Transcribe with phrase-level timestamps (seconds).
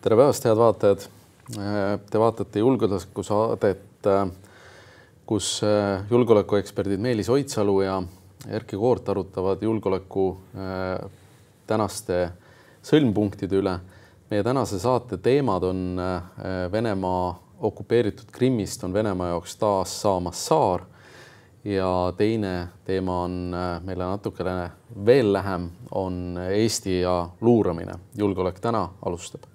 [0.00, 1.02] tere päevast, head vaatajad.
[2.08, 4.06] Te vaatate julgeolekusaadet,
[5.28, 5.48] kus
[6.10, 7.98] julgeolekueksperdid Meelis Oidsalu ja
[8.48, 10.24] Erkki Koort arutavad julgeoleku
[11.68, 12.30] tänaste
[12.80, 13.76] sõlmpunktide üle.
[14.30, 16.00] meie tänase saate teemad on
[16.72, 20.86] Venemaa okupeeritud Krimmist on Venemaa jaoks taas saamas saar
[21.64, 23.52] ja teine teema on
[23.84, 24.70] meile natukene
[25.06, 28.00] veel lähem, on Eesti ja luuramine.
[28.16, 29.49] julgeolek täna alustab.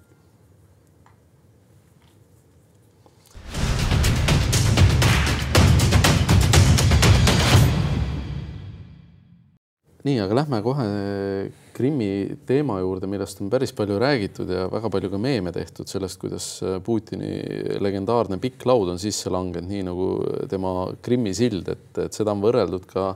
[10.06, 10.86] Nii, aga lähme kohe
[11.76, 16.18] Krimmi teema juurde, millest on päris palju räägitud ja väga palju ka meeme tehtud sellest,
[16.22, 16.46] kuidas
[16.84, 17.40] Putini
[17.82, 20.06] legendaarne pikk laud on sisse langenud, nii nagu
[20.48, 20.72] tema
[21.04, 23.10] Krimmi sild, et, et seda on võrreldud ka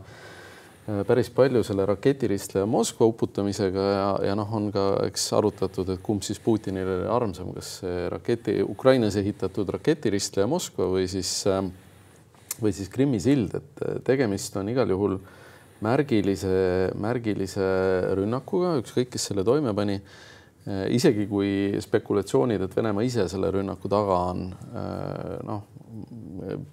[1.07, 6.25] päris palju selle raketiristleja Moskva uputamisega ja, ja noh, on ka eks arutatud, et kumb
[6.27, 7.77] siis Putinile oli armsam, kas
[8.13, 11.37] raketi, Ukrainas ehitatud raketiristleja Moskva või siis,
[12.61, 15.37] või siis Krimmi sild, et tegemist on igal juhul äh,
[15.85, 16.53] märgilise,
[17.01, 17.67] märgilise
[18.19, 20.01] rünnakuga, ükskõik, kes selle toime pani.
[20.93, 24.43] isegi kui spekulatsioonid, et Venemaa ise selle rünnaku taga on,
[25.49, 25.63] noh,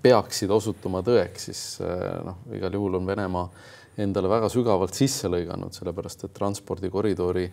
[0.03, 1.61] peaksid osutuma tõeks, siis
[2.27, 3.47] noh, igal juhul on Venemaa
[4.03, 7.47] endale väga sügavalt sisse lõiganud, sellepärast et transpordikoridori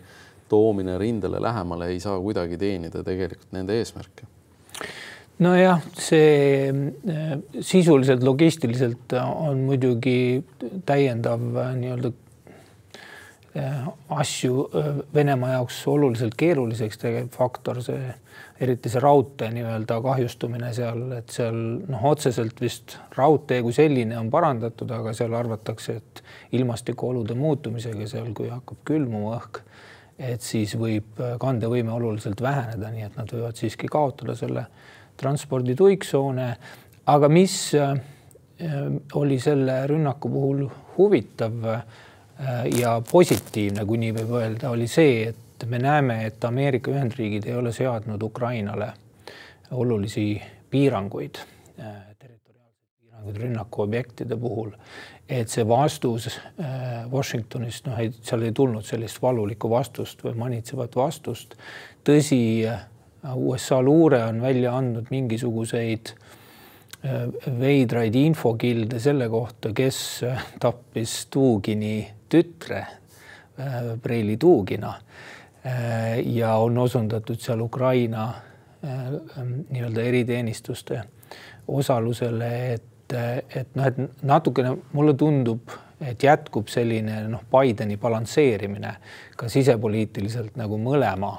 [0.51, 4.27] toomine rindele lähemale ei saa kuidagi teenida tegelikult nende eesmärke
[5.43, 10.43] nojah, see äh, sisuliselt logistiliselt on muidugi
[10.87, 12.11] täiendav äh, nii-öelda
[13.59, 14.69] äh, asju
[15.13, 18.13] Venemaa jaoks oluliselt keeruliseks tegev faktor, see
[18.63, 24.31] eriti see raudtee nii-öelda kahjustumine seal, et seal noh, otseselt vist raudtee kui selline on
[24.31, 26.23] parandatud, aga seal arvatakse, et
[26.55, 29.59] ilmastikuolude muutumisega seal, kui hakkab külmuma õhk,
[30.31, 34.69] et siis võib kandevõime oluliselt väheneda, nii et nad võivad siiski kaotada selle
[35.17, 36.55] transpordi tuiksoone.
[37.05, 37.99] aga mis äh,
[39.13, 40.67] oli selle rünnaku puhul
[40.97, 41.83] huvitav äh,
[42.79, 47.55] ja positiivne, kui nii võib öelda, oli see, et me näeme, et Ameerika Ühendriigid ei
[47.55, 48.93] ole seadnud Ukrainale
[49.71, 51.37] olulisi piiranguid,
[51.79, 54.71] äh, territoriaalseid piiranguid rünnakuobjektide puhul.
[55.29, 56.27] et see vastus
[57.11, 61.55] Washingtonist, noh, seal ei tulnud sellist valulikku vastust või manitsevat vastust.
[62.05, 62.41] tõsi
[63.33, 66.11] USA luure on välja andnud mingisuguseid
[67.05, 67.25] äh,
[67.59, 72.85] veidraid infokilde selle kohta, kes äh, tappis Tuugini tütre,
[74.01, 74.93] Preili äh, Tuugina.
[76.25, 78.27] ja on osundatud seal Ukraina
[78.83, 80.99] nii-öelda eriteenistuste
[81.67, 83.15] osalusele, et,
[83.55, 85.73] et noh, et natukene mulle tundub,
[86.05, 88.93] et jätkub selline noh, Bideni balansseerimine
[89.35, 91.31] ka sisepoliitiliselt nagu mõlema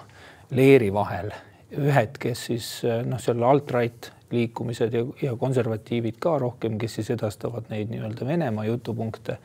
[0.51, 1.31] leeri vahel
[1.75, 2.69] ühed, kes siis
[3.07, 8.65] noh, seal alt-right liikumised ja, ja konservatiivid ka rohkem, kes siis edastavad neid nii-öelda Venemaa
[8.65, 9.39] jutupunkte,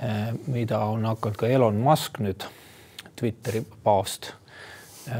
[0.00, 2.46] eh, mida on hakanud ka Elon Musk nüüd,
[3.16, 4.32] Twitteri paavst,
[5.06, 5.14] eh,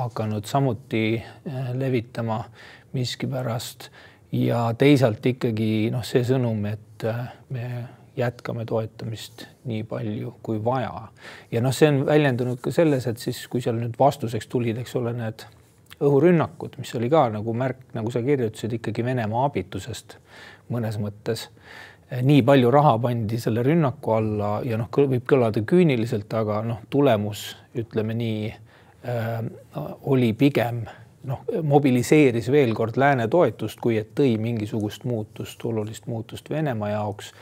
[0.00, 2.44] hakanud samuti eh, levitama
[2.92, 3.90] miskipärast.
[4.32, 7.04] Ja teisalt ikkagi noh, see sõnum, et
[7.48, 7.68] me
[8.18, 11.08] jätkame toetamist nii palju kui vaja.
[11.50, 14.96] ja noh, see on väljendunud ka selles, et siis, kui seal nüüd vastuseks tulid, eks
[14.98, 15.46] ole, need
[15.98, 20.18] õhurünnakud, mis oli ka nagu märk, nagu sa kirjutasid, ikkagi Venemaa abitusest
[20.72, 21.48] mõnes mõttes.
[22.22, 27.50] nii palju raha pandi selle rünnaku alla ja noh, võib kõlada küüniliselt, aga noh, tulemus
[27.76, 29.42] ütleme nii äh,
[30.08, 30.86] oli pigem
[31.28, 37.32] noh, mobiliseeris veel kord lääne toetust, kui et tõi mingisugust muutust, olulist muutust Venemaa jaoks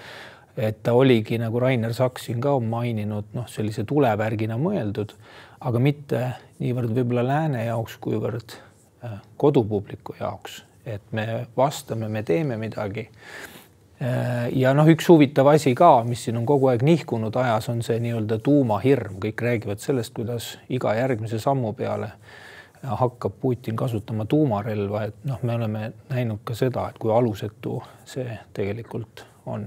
[0.56, 5.12] et ta oligi nagu Rainer Saks siin ka on maininud, noh, sellise tulevärgina mõeldud,
[5.60, 6.22] aga mitte
[6.62, 13.08] niivõrd võib-olla lääne jaoks, kuivõrd äh, kodupubliku jaoks, et me vastame, me teeme midagi.
[14.00, 17.84] Äh, ja noh, üks huvitav asi ka, mis siin on kogu aeg nihkunud ajas, on
[17.84, 22.14] see nii-öelda tuumahirm, kõik räägivad sellest, kuidas iga järgmise sammu peale
[22.86, 28.36] hakkab Putin kasutama tuumarelva, et noh, me oleme näinud ka seda, et kui alusetu see
[28.54, 29.64] tegelikult on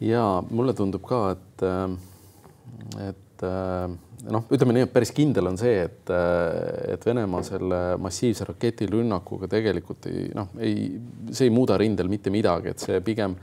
[0.00, 3.86] ja mulle tundub ka, et, äh, et äh,
[4.32, 9.50] noh, ütleme nii, et päris kindel on see, et, äh, et Venemaa selle massiivse raketirünnakuga
[9.50, 10.86] tegelikult ei noh, ei,
[11.30, 13.36] see ei muuda rindel mitte midagi, et see pigem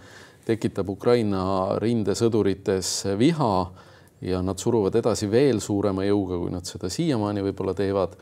[0.47, 1.43] tekitab Ukraina
[1.83, 3.53] rindesõdurites viha
[4.25, 8.15] ja nad suruvad edasi veel suurema jõuga, kui nad seda siiamaani võib-olla teevad.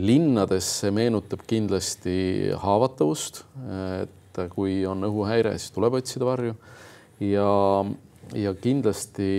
[0.00, 3.42] linnades see meenutab kindlasti haavatavust,
[4.00, 6.54] et kui on õhuhäire, siis tuleb otsida varju
[7.20, 7.84] ja,
[8.34, 9.30] ja kindlasti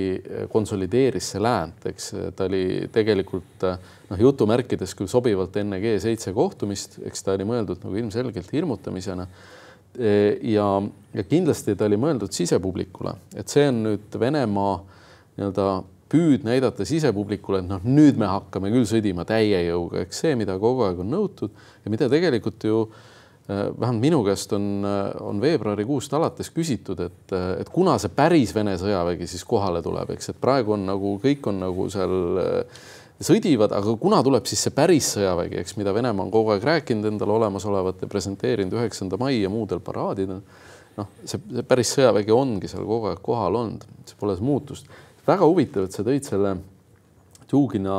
[0.51, 7.25] konsolideeris see läänt, eks ta oli tegelikult noh, jutumärkides küll sobivalt enne G7 kohtumist, eks
[7.25, 9.27] ta oli mõeldud nagu ilmselgelt hirmutamisena.
[10.41, 10.67] ja,
[11.13, 14.77] ja kindlasti ta oli mõeldud sisepublikule, et see on nüüd Venemaa
[15.35, 15.65] nii-öelda
[16.11, 20.57] püüd näidata sisepublikule, et noh, nüüd me hakkame küll sõdima täie jõuga, eks see, mida
[20.59, 21.51] kogu aeg on nõutud
[21.85, 23.10] ja mida tegelikult ju Äh,
[23.51, 28.53] vähemalt minu käest on, äh, on veebruarikuust alates küsitud, et, äh, et kuna see päris
[28.55, 32.15] Vene sõjavägi siis kohale tuleb, eks, et praegu on nagu kõik on nagu seal
[33.21, 37.11] sõdivad, aga kuna tuleb siis see päris sõjavägi, eks, mida Venemaa on kogu aeg rääkinud
[37.11, 40.41] endale olemasolevat ja presenteerinud üheksanda mai ja muudel paraadidel.
[40.97, 44.87] noh, see, see päris sõjavägi ongi seal kogu aeg kohal olnud, see pole muutust.
[45.27, 46.57] väga huvitav, et sa tõid selle
[47.51, 47.95] Tšugina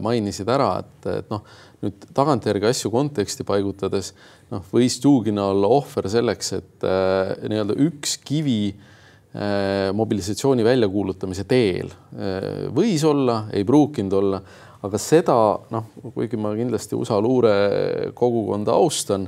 [0.00, 1.42] mainisid ära, et, et noh,
[1.84, 4.14] nüüd tagantjärgi asju konteksti paigutades
[4.52, 11.92] noh, võis Dugina olla ohver selleks, et äh, nii-öelda üks kivi äh, mobilisatsiooni väljakuulutamise teel
[11.92, 14.42] äh, võis olla, ei pruukinud olla,
[14.86, 15.36] aga seda
[15.74, 19.26] noh, kuigi ma kindlasti USA luurekogukonda austan,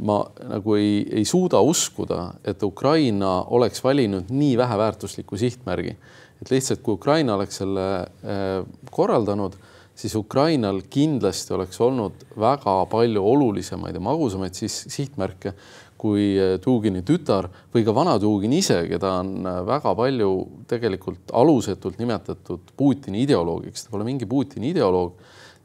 [0.00, 5.96] ma nagu ei, ei suuda uskuda, et Ukraina oleks valinud nii väheväärtusliku sihtmärgi,
[6.40, 8.62] et lihtsalt kui Ukraina oleks selle äh,
[8.92, 9.58] korraldanud
[10.00, 15.52] siis Ukrainal kindlasti oleks olnud väga palju olulisemaid ja magusamaid siis sihtmärke
[16.00, 16.32] kui
[16.64, 20.30] Dugini tütar või ka vana Dugin ise, keda on väga palju
[20.70, 25.12] tegelikult alusetult nimetatud Putini ideoloogiks, ta pole mingi Putini ideoloog.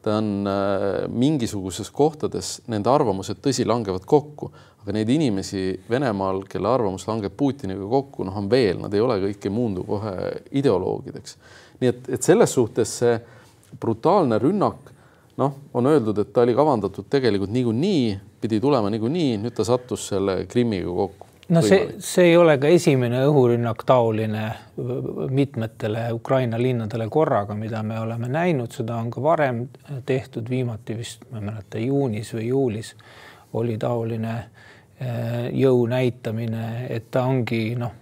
[0.05, 4.51] ta on äh, mingisuguses kohtades, nende arvamused tõsi, langevad kokku,
[4.83, 9.17] aga neid inimesi Venemaal, kelle arvamus langeb Putiniga kokku, noh, on veel, nad ei ole
[9.23, 10.13] kõik ei muundu kohe
[10.61, 11.37] ideoloogideks.
[11.79, 13.15] nii et, et selles suhtes see
[13.79, 14.91] brutaalne rünnak,
[15.37, 20.07] noh, on öeldud, et ta oli kavandatud tegelikult niikuinii, pidi tulema niikuinii, nüüd ta sattus
[20.11, 21.27] selle Krimmiga kokku.
[21.49, 24.45] no see, see ei ole ka esimene õhurünnak taoline
[25.29, 29.67] mitmetele Ukraina linnadele korraga, mida me oleme näinud, seda on ka varem
[30.05, 32.95] tehtud, viimati vist, ma ei mäleta, juunis või juulis
[33.55, 37.93] oli taoline eh, jõu näitamine, et ta ongi noh,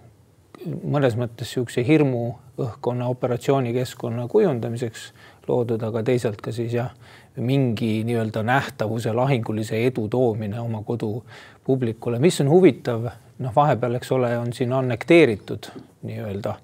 [0.64, 2.24] mõnes mõttes niisuguse hirmu
[2.60, 5.08] õhkkonna operatsioonikeskkonna kujundamiseks
[5.48, 6.92] loodud, aga teisalt ka siis jah,
[7.36, 13.08] mingi nii-öelda nähtavuse lahingulise edu toomine oma kodupublikule, mis on huvitav,
[13.42, 15.70] noh, vahepeal, eks ole, on siin annekteeritud
[16.06, 16.54] nii-öelda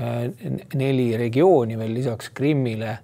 [0.00, 0.18] äh,
[0.74, 2.98] neli regiooni veel lisaks Krimmile.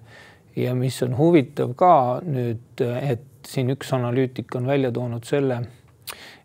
[0.59, 5.61] Ja mis on huvitav ka nüüd, et siin üks analüütik on välja toonud selle,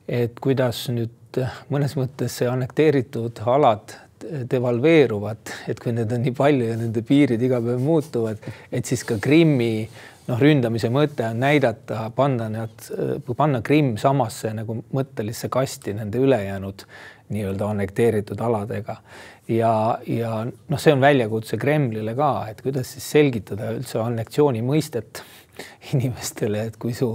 [0.07, 1.41] et kuidas nüüd
[1.73, 3.97] mõnes mõttes see annekteeritud alad
[4.51, 9.05] devalveeruvad, et kui need on nii palju ja nende piirid iga päev muutuvad, et siis
[9.09, 9.87] ka Krimmi
[10.29, 12.89] noh, ründamise mõte on näidata, panna nad,
[13.37, 16.87] panna Krimm samasse nagu mõttelisse kasti nende ülejäänud
[17.35, 18.97] nii-öelda annekteeritud aladega.
[19.49, 25.23] ja, ja noh, see on väljakutse Kremlile ka, et kuidas siis selgitada üldse anneksiooni mõistet
[25.95, 27.11] inimestele, et kui su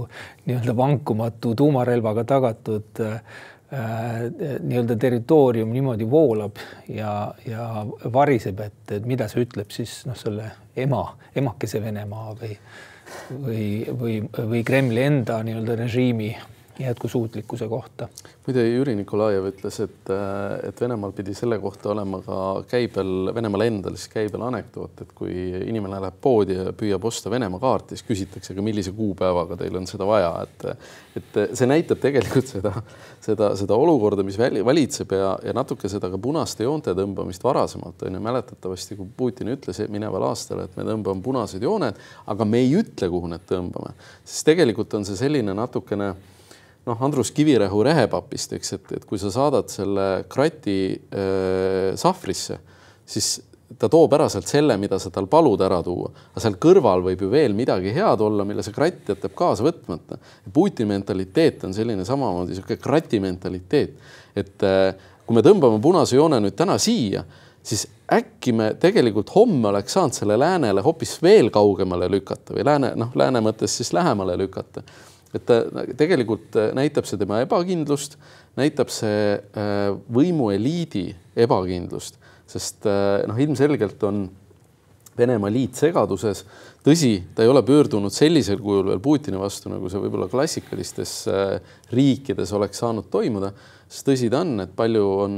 [0.46, 3.18] nii-öelda vankumatu tuumarelvaga tagatud äh,
[3.70, 6.58] nii-öelda territoorium niimoodi voolab
[6.90, 11.04] ja, ja variseb, et, et mida see ütleb siis noh, selle ema,
[11.38, 12.56] emakese Venemaa või,
[13.30, 13.68] või,
[14.00, 16.32] või, või Kremli enda nii-öelda režiimi
[16.78, 18.08] jätkusuutlikkuse kohta.
[18.46, 20.10] muide, Jüri Nikolajev ütles, et,
[20.66, 22.38] et Venemaal pidi selle kohta olema ka
[22.70, 25.34] käibel, Venemaal endal siis käibel anekdoot, et kui
[25.66, 29.86] inimene läheb poodi ja püüab osta Venemaa kaarti, siis küsitakse, aga millise kuupäevaga teil on
[29.90, 30.66] seda vaja, et
[31.18, 32.72] et see näitab tegelikult seda,
[33.22, 38.18] seda, seda olukorda, mis valitseb ja, ja natuke seda ka punaste joonte tõmbamist varasemalt on
[38.18, 41.98] ju mäletatavasti, kui Putin ütles mineval aastal, et me tõmbame punased jooned,
[42.30, 46.12] aga me ei ütle, kuhu need tõmbame, siis tegelikult on see selline natukene
[46.90, 52.58] noh, Andrus Kivirähu rehepapist, eks, et, et kui sa saadad selle krati äh, sahvrisse,
[53.10, 53.36] siis
[53.78, 57.22] ta toob ära sealt selle, mida sa tal palud ära tuua, aga seal kõrval võib
[57.22, 60.18] ju veel midagi head olla, mille see kratt jätab kaasa võtmata.
[60.52, 63.94] Putini mentaliteet on selline samamoodi niisugune krati mentaliteet,
[64.42, 64.90] et äh,
[65.26, 67.22] kui me tõmbame punase joone nüüd täna siia,
[67.62, 72.94] siis äkki me tegelikult homme oleks saanud selle läänele hoopis veel kaugemale lükata või lääne,
[72.98, 74.82] noh, lääne mõttes siis lähemale lükata
[75.34, 75.60] et ta
[75.98, 78.16] tegelikult äh, näitab see tema ebakindlust,
[78.58, 81.06] näitab see äh, võimueliidi
[81.38, 82.18] ebakindlust,
[82.50, 84.28] sest äh, noh, ilmselgelt on
[85.20, 86.44] Venemaa liit segaduses.
[86.86, 91.12] tõsi, ta ei ole pöördunud sellisel kujul veel Putini vastu, nagu see võib-olla klassikalistes
[91.92, 93.50] riikides oleks saanud toimuda,
[93.90, 95.34] sest tõsi ta on, et palju on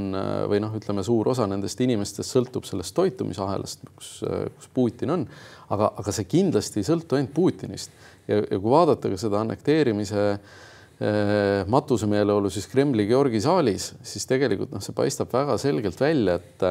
[0.52, 5.26] või noh, ütleme, suur osa nendest inimestest sõltub sellest toitumisahelast, kus, kus Putin on,
[5.74, 7.90] aga, aga see kindlasti ei sõltu ainult Putinist
[8.28, 14.72] ja, ja kui vaadata ka seda annekteerimise eh, matusemeeleolu siis Kremli Georgi saalis, siis tegelikult
[14.74, 16.68] noh, see paistab väga selgelt välja, et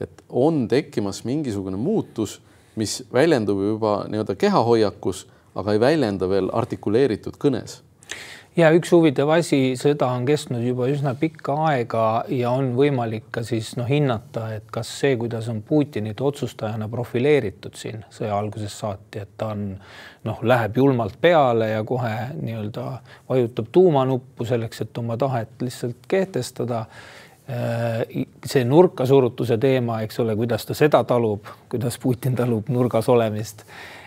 [0.00, 2.38] et on tekkimas mingisugune muutus,
[2.80, 5.26] mis väljendub juba nii-öelda kehahoiakus,
[5.60, 7.82] aga ei väljenda veel artikuleeritud kõnes
[8.58, 12.04] ja üks huvitav asi, sõda on kestnud juba üsna pikka aega
[12.34, 17.78] ja on võimalik ka siis noh, hinnata, et kas see, kuidas on Putinit otsustajana profileeritud
[17.78, 19.68] siin sõja algusest saati, et ta on
[20.26, 22.86] noh, läheb julmalt peale ja kohe nii-öelda
[23.30, 26.84] vajutab tuumanuppu selleks, et oma tahet lihtsalt kehtestada.
[27.50, 33.64] Äh, see nurkasurutuse teema, eks ole, kuidas ta seda talub, kuidas Putin talub nurgas olemist,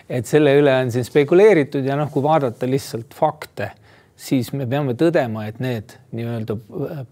[0.08, 3.74] et selle üle on siin spekuleeritud ja noh, kui vaadata lihtsalt fakte
[4.24, 6.56] siis me peame tõdema, et need nii-öelda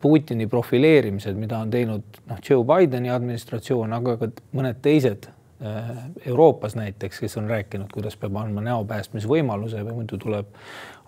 [0.02, 5.92] Putini profileerimised, mida on teinud noh, Joe Bideni administratsioon, aga ka mõned teised äh,
[6.32, 10.50] Euroopas näiteks, kes on rääkinud, kuidas peab andma näopäästmisvõimaluse või muidu tuleb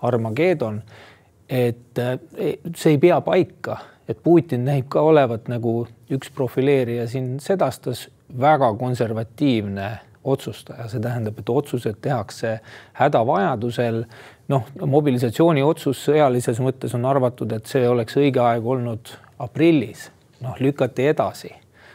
[0.03, 0.81] Armageddon.
[1.49, 2.17] et äh,
[2.75, 8.73] see ei pea paika, et Putin näib ka olevat nagu üks profileerija siin sedastas, väga
[8.79, 9.91] konservatiivne
[10.23, 12.57] otsustaja, see tähendab, et otsused tehakse
[12.99, 14.03] hädavajadusel.
[14.51, 20.09] Noh, mobilisatsiooni otsus sõjalises mõttes on arvatud, et see oleks õige aeg olnud aprillis,
[20.43, 21.53] noh lükati edasi,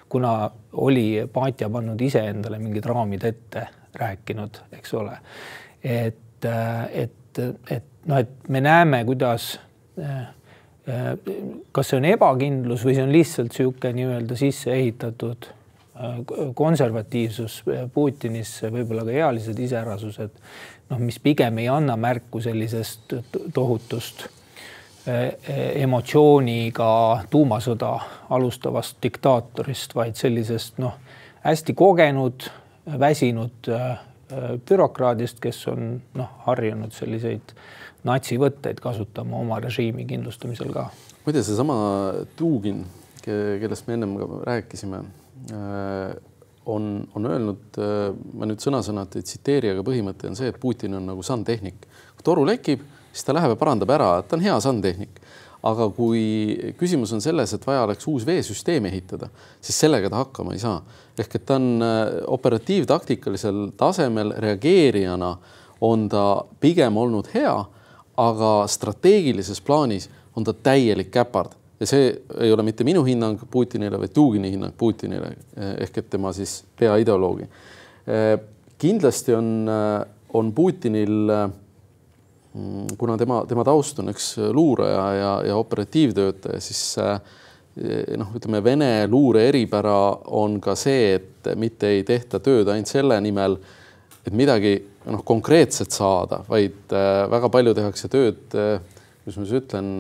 [0.09, 0.51] kuna
[0.81, 3.67] oli Paatja pannud iseendale mingid raamid ette
[3.99, 5.19] rääkinud, eks ole.
[5.83, 7.41] et, et,
[7.71, 9.57] et noh, et me näeme, kuidas
[11.73, 15.51] kas see on ebakindlus või see on lihtsalt niisugune nii-öelda sisse ehitatud
[16.55, 17.63] konservatiivsus
[17.95, 20.37] Putinisse, võib-olla ka ealised iseärasused,
[20.91, 23.15] noh, mis pigem ei anna märku sellisest
[23.55, 24.25] tohutust
[25.07, 25.33] eh,
[25.83, 26.91] emotsiooniga
[27.31, 27.93] tuumasõda
[28.37, 30.99] alustavast diktaatorist, vaid sellisest noh,
[31.45, 32.49] hästi kogenud,
[33.01, 33.91] väsinud eh,
[34.69, 37.55] bürokraadist, kes on noh, harjunud selliseid
[38.09, 40.89] natsivõtteid kasutama oma režiimi kindlustamisel ka.
[41.27, 41.77] muide, seesama
[42.39, 42.85] Dugin,
[43.25, 44.15] kellest me ennem
[44.47, 45.03] rääkisime
[46.69, 50.99] on, on öelnud, äh, ma nüüd sõna-sõnalt ei tsiteeri, aga põhimõte on see, et Putin
[50.99, 51.87] on nagu sandtehnik.
[52.17, 52.83] kui toru lekib,
[53.13, 55.21] siis ta läheb ja parandab ära, et ta on hea sandtehnik.
[55.69, 59.27] aga kui küsimus on selles, et vaja oleks uus veesüsteem ehitada,
[59.61, 60.83] siis sellega ta hakkama ei saa.
[61.19, 65.37] ehk et ta on äh, operatiivtaktikalisel tasemel reageerijana
[65.81, 67.57] on ta pigem olnud hea,
[68.17, 72.11] aga strateegilises plaanis on ta täielik käpard ja see
[72.43, 75.31] ei ole mitte minu hinnang Putinile, vaid Dugini hinnang Putinile
[75.79, 77.47] ehk et tema siis peaideoloogi.
[78.79, 79.49] kindlasti on,
[80.35, 81.33] on Putinil,
[82.99, 86.97] kuna tema, tema taust on üks luuraja ja, ja operatiivtöötaja, siis
[88.19, 89.99] noh, ütleme Vene luure eripära
[90.35, 93.55] on ka see, et mitte ei tehta tööd ainult selle nimel,
[94.27, 94.75] et midagi
[95.07, 99.95] noh, konkreetset saada, vaid väga palju tehakse tööd, kuidas ma siis ütlen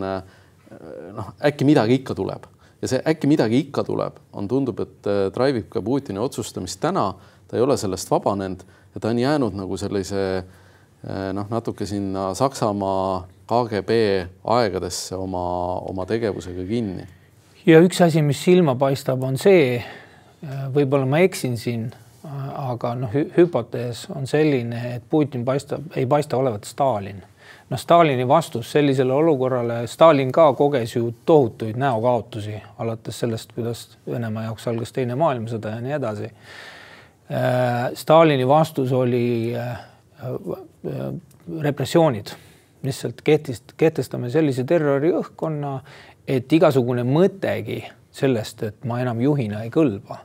[1.15, 2.47] noh, äkki midagi ikka tuleb.
[2.83, 6.79] Ja see äkki midagi ikka tuleb, on, tundub, et äh, drive ib ka Putini otsustamist
[6.83, 7.11] täna,
[7.49, 8.63] ta ei ole sellest vabanenud
[8.95, 13.97] ja ta on jäänud nagu sellise äh, noh, natuke sinna Saksamaa KGB
[14.45, 17.07] aegadesse oma, oma tegevusega kinni.
[17.67, 21.89] ja üks asi, mis silma paistab, on see, äh, võib-olla ma eksin siin,
[22.29, 27.25] aga noh, hüpotees on selline, et Putin paistab, ei paista olevat Stalin
[27.71, 34.49] noh, Stalini vastus sellisele olukorrale, Stalin ka koges ju tohutuid näokaotusi, alates sellest, kuidas Venemaa
[34.49, 36.31] jaoks algas Teine maailmasõda ja nii edasi.
[37.29, 41.13] Äh, Stalini vastus oli äh, äh,
[41.61, 42.33] repressioonid,
[42.83, 45.79] lihtsalt kehtest-, kehtestame sellise terroriõhkkonna,
[46.29, 47.83] et igasugune mõttegi
[48.13, 50.23] sellest, et ma enam juhina ei kõlba,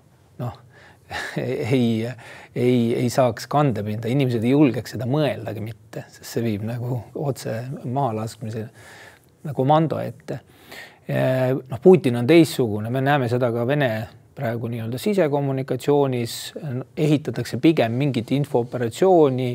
[1.75, 2.07] ei,
[2.55, 7.59] ei, ei saaks kandepinda, inimesed ei julgeks seda mõeldagi mitte, sest see viib nagu otse
[7.83, 8.67] mahalaskmise
[9.55, 10.39] komando ette.
[11.07, 13.93] noh, Putin on teistsugune, me näeme seda ka Vene
[14.33, 16.37] praegu nii-öelda sisekommunikatsioonis.
[16.97, 19.49] Ehitatakse pigem mingit infooperatsiooni,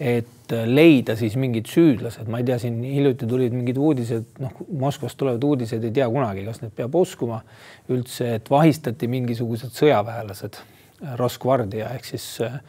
[0.00, 5.18] et leida siis mingid süüdlased, ma ei tea, siin hiljuti tulid mingid uudised, noh, Moskvast
[5.20, 7.42] tulevad uudised, ei tea kunagi, kas need peab uskuma
[7.92, 10.58] üldse, et vahistati mingisugused sõjaväelased
[11.18, 12.60] Rosgvardia ehk siis äh,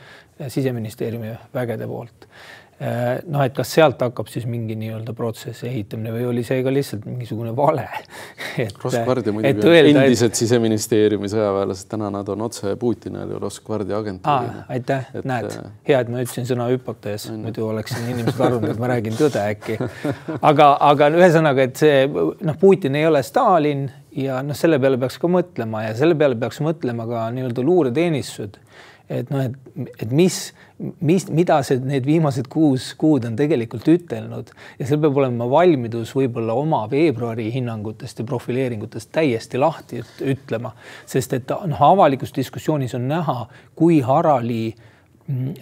[0.48, 2.28] siseministeeriumi vägede poolt.
[2.82, 6.72] Äh, noh, et kas sealt hakkab siis mingi nii-öelda protsessi ehitamine või oli see ka
[6.74, 7.86] lihtsalt mingisugune vale?
[8.84, 10.40] Rosgvardia muidugi on endised et...
[10.42, 14.66] siseministeeriumi sõjaväelased, täna nad on otse Putini all ju Rosgvardia agentuurina.
[14.74, 18.90] aitäh, näed, äh, hea, et ma ütlesin sõna hüpotees, muidu oleksin inimesed arvanud, et ma
[18.96, 19.78] räägin tõde äkki.
[20.42, 25.20] aga, aga ühesõnaga, et see noh, Putin ei ole Stalin ja noh, selle peale peaks
[25.22, 28.60] ka mõtlema ja selle peale peaks mõtlema ka nii-öelda luureteenistused.
[29.10, 30.38] et noh, et, et mis,
[31.04, 34.54] mis, mida see, need viimased kuus kuud on tegelikult ütelnud.
[34.80, 40.72] Ja seal peab olema valmidus võib-olla oma veebruari hinnangutest ja profileeringutest täiesti lahti ütlema,
[41.06, 43.38] sest et noh, avalikus diskussioonis on näha,
[43.76, 44.72] kui harali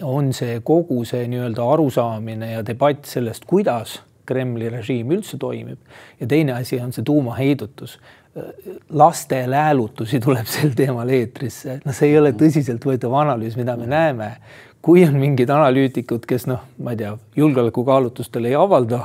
[0.02, 5.78] on see kogu see nii-öelda arusaamine ja debatt sellest, kuidas Kremli režiim üldse toimib.
[6.20, 7.98] Ja teine asi on see tuumaheidutus
[8.88, 14.36] laste läälutusi tuleb sel teemal eetrisse, noh, see ei ole tõsiseltvõetav analüüs, mida me näeme.
[14.82, 19.04] kui on mingid analüütikud, kes noh, ma ei tea, julgeolekukaalutlustel ei avalda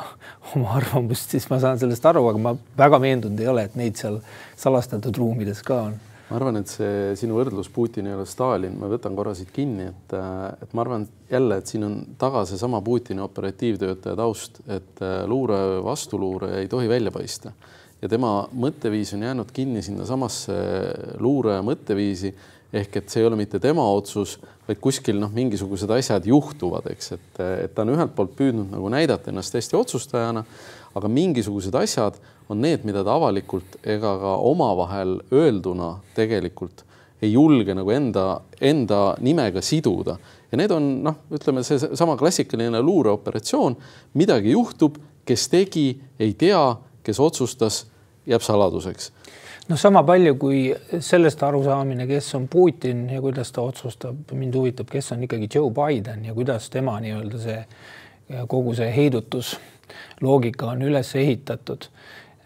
[0.55, 3.99] oma arvamust, siis ma saan sellest aru, aga ma väga veendunud ei ole, et neid
[3.99, 4.17] seal
[4.57, 5.99] salastatud ruumides ka on.
[6.31, 9.91] Ma arvan, et see sinu võrdlus Putin ei ole Stalin, ma võtan korra siit kinni,
[9.91, 10.17] et,
[10.63, 16.55] et ma arvan jälle, et siin on taga seesama Putini operatiivtöötaja taust, et luure, vastuluure
[16.63, 17.53] ei tohi välja paista
[18.01, 20.55] ja tema mõtteviis on jäänud kinni sinnasamasse
[21.23, 22.33] luure mõtteviisi.
[22.77, 24.35] Ehk et see ei ole mitte tema otsus,
[24.67, 27.29] vaid kuskil noh, mingisugused asjad juhtuvad, eks, et,
[27.63, 30.43] et ta on ühelt poolt püüdnud nagu näidata ennast hästi otsustajana,
[30.99, 32.19] aga mingisugused asjad
[32.51, 36.83] on need, mida ta avalikult ega ka omavahel öelduna tegelikult
[37.21, 38.25] ei julge nagu enda,
[38.61, 40.17] enda nimega siduda.
[40.51, 43.77] Ja need on noh, ütleme seesama klassikaline luureoperatsioon,
[44.17, 45.89] midagi juhtub, kes tegi,
[46.19, 46.61] ei tea
[47.07, 47.85] kes otsustas,
[48.27, 49.11] jääb saladuseks.
[49.67, 50.61] noh, sama palju kui
[50.99, 55.71] sellest arusaamine, kes on Putin ja kuidas ta otsustab, mind huvitab, kes on ikkagi Joe
[55.71, 57.61] Biden ja kuidas tema nii-öelda see
[58.47, 61.87] kogu see heidutusloogika on üles ehitatud.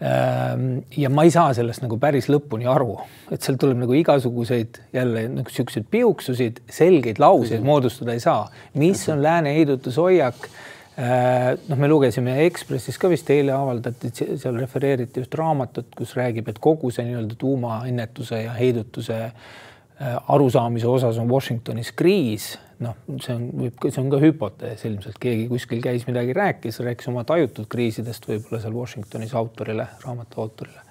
[0.02, 2.96] Ehm, ja ma ei saa sellest nagu päris lõpuni aru,
[3.34, 8.48] et sealt tuleb nagu igasuguseid jälle nagu siukseid piuksusid, selgeid lauseid moodustada ei saa.
[8.74, 10.48] mis on lääne heidutushoiak
[10.96, 16.60] noh, me lugesime Ekspressis ka vist eile avaldati, seal refereeriti just raamatut, kus räägib, et
[16.62, 22.52] kogu see nii-öelda tuumaennetuse ja heidutuse äh, arusaamise osas on Washingtonis kriis.
[22.82, 27.08] noh, see on, võib, see on ka hüpotees ilmselt, keegi kuskil käis midagi rääkis, rääkis
[27.12, 30.82] oma tajutud kriisidest võib-olla seal Washingtonis autorile, raamatu autorile.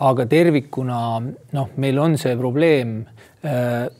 [0.00, 1.00] aga tervikuna
[1.52, 3.29] noh, meil on see probleem Äh,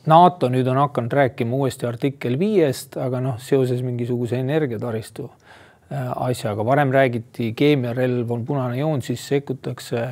[0.05, 6.65] NATO nüüd on hakanud rääkima uuesti artikkel viiest, aga noh, seoses mingisuguse energiataristu äh, asjaga,
[6.65, 10.11] varem räägiti keemiarelv on punane joon, siis sekkutakse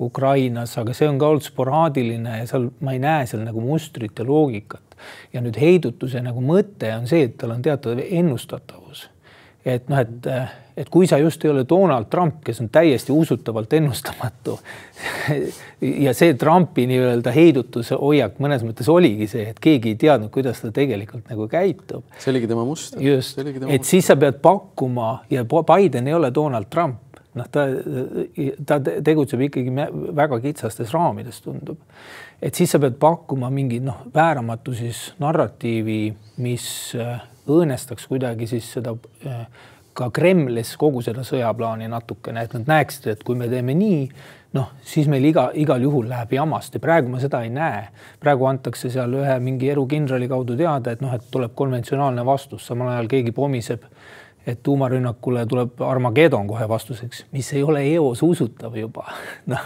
[0.00, 4.18] Ukrainas, aga see on ka olnud sporaadiline ja seal ma ei näe seal nagu mustrit
[4.18, 4.84] ja loogikat.
[5.32, 9.06] ja nüüd heidutuse nagu mõte on see, et tal on teatav ennustatavus
[9.66, 10.30] et noh, et,
[10.76, 14.58] et kui sa just ei ole Donald Trump, kes on täiesti usutavalt ennustamatu
[16.04, 20.60] ja see Trumpi nii-öelda heidutuse hoiak mõnes mõttes oligi see, et keegi ei teadnud, kuidas
[20.60, 22.04] ta tegelikult nagu käitub.
[22.20, 23.00] see oligi tema muster.
[23.02, 23.84] just, et muster.
[23.88, 27.66] siis sa pead pakkuma ja Biden ei ole Donald Trump, noh, ta,
[28.66, 29.72] ta tegutseb ikkagi
[30.16, 31.80] väga kitsastes raamides, tundub.
[32.42, 36.02] et siis sa pead pakkuma mingi noh, vääramatu siis narratiivi,
[36.44, 36.68] mis
[37.46, 38.92] õõnestaks kuidagi siis seda
[39.24, 39.46] äh,
[39.96, 44.02] ka Kremlis kogu seda sõjaplaani natukene, et nad näeksid, et kui me teeme nii,
[44.56, 47.86] noh, siis meil iga, igal juhul läheb jamast ja praegu ma seda ei näe.
[48.20, 52.92] praegu antakse seal ühe mingi erukindrali kaudu teada, et noh, et tuleb konventsionaalne vastus, samal
[52.94, 53.84] ajal keegi pomiseb
[54.46, 59.06] et tuumarünnakule tuleb Armageddon kohe vastuseks, mis ei ole eos usutav juba
[59.52, 59.64] noh,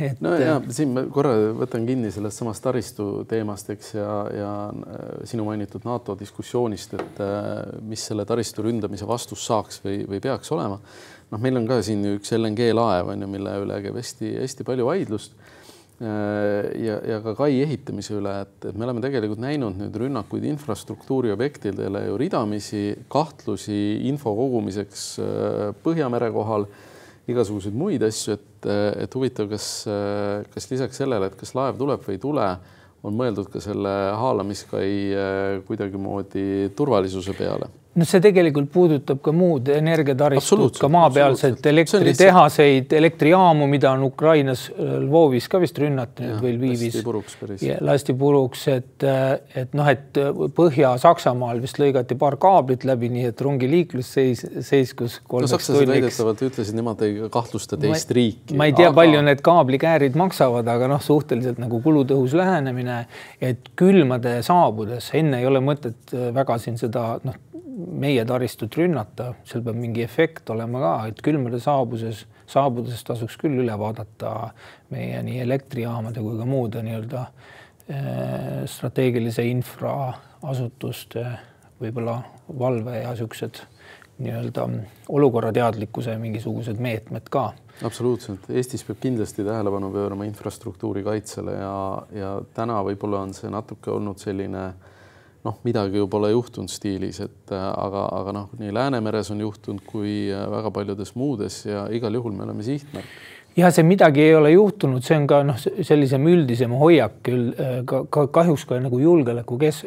[0.00, 0.20] et.
[0.20, 5.06] no ja siin ma korra võtan kinni sellest samast taristu teemast, eks ja, ja äh,
[5.30, 7.54] sinu mainitud NATO diskussioonist, et äh,
[7.86, 10.80] mis selle taristu ründamise vastus saaks või, või peaks olema.
[11.30, 14.90] noh, meil on ka siin üks LNG laev on ju, mille üle käib hästi-hästi palju
[14.90, 15.59] vaidlust Äh,
[16.00, 21.32] ja, ja ka kai ehitamise üle, et, et me oleme tegelikult näinud nüüd rünnakuid infrastruktuuri
[21.34, 26.64] objektidele ju ridamisi, kahtlusi info kogumiseks äh, Põhjamere kohal,
[27.30, 28.68] igasuguseid muid asju, et,
[29.04, 29.66] et huvitav, kas,
[30.50, 32.46] kas lisaks sellele, et kas laev tuleb või ei tule,
[33.06, 39.66] on mõeldud ka selle haalamiskai äh, kuidagimoodi turvalisuse peale no see tegelikult puudutab ka muud
[39.74, 46.52] energiataristut, ka maapealseid elektritehaseid, elektrijaamu, mida on Ukrainas äh, Lvovis ka vist rünnati nüüd või
[46.54, 46.94] Lvivis.
[46.94, 47.64] lasti puruks päris.
[47.88, 49.24] lasti puruks, et, äh,
[49.64, 55.18] et noh, et äh, Põhja-Saksamaal vist lõigati paar kaablit läbi, nii et rongiliiklus seis, seiskus.
[55.26, 58.60] no sakslased väidetavalt ütlesid, nemad ei kahtlusta teist ma, riiki.
[58.60, 63.02] ma ei tea aga..., palju need kaablikäärid maksavad, aga noh, suhteliselt nagu kulutõhus lähenemine,
[63.42, 69.62] et külmade saabudes enne ei ole mõtet väga siin seda noh meie taristut rünnata, seal
[69.64, 74.50] peab mingi efekt olema ka, et külmade saabuses, saabudes tasuks küll üle vaadata
[74.94, 77.24] meie nii elektrijaamade kui ka muude nii-öelda
[77.86, 81.24] eh, strateegilise infraasutuste
[81.80, 82.18] võib-olla
[82.58, 83.62] valve ja siuksed
[84.20, 84.66] nii-öelda
[85.08, 87.52] olukorrateadlikkuse mingisugused meetmed ka.
[87.84, 91.76] absoluutselt, Eestis peab kindlasti tähelepanu pöörama infrastruktuuri kaitsele ja,
[92.12, 94.72] ja täna võib-olla on see natuke olnud selline
[95.44, 100.28] noh, midagi ju pole juhtunud stiilis, et aga, aga noh, nii Läänemeres on juhtunud kui
[100.28, 105.02] väga paljudes muudes ja igal juhul me oleme sihtmärk ja see midagi ei ole juhtunud,
[105.04, 107.50] see on ka noh, sellisem üldisem hoiak küll
[107.88, 109.80] ka, ka kahjuks ka nagu julgeoleku kes,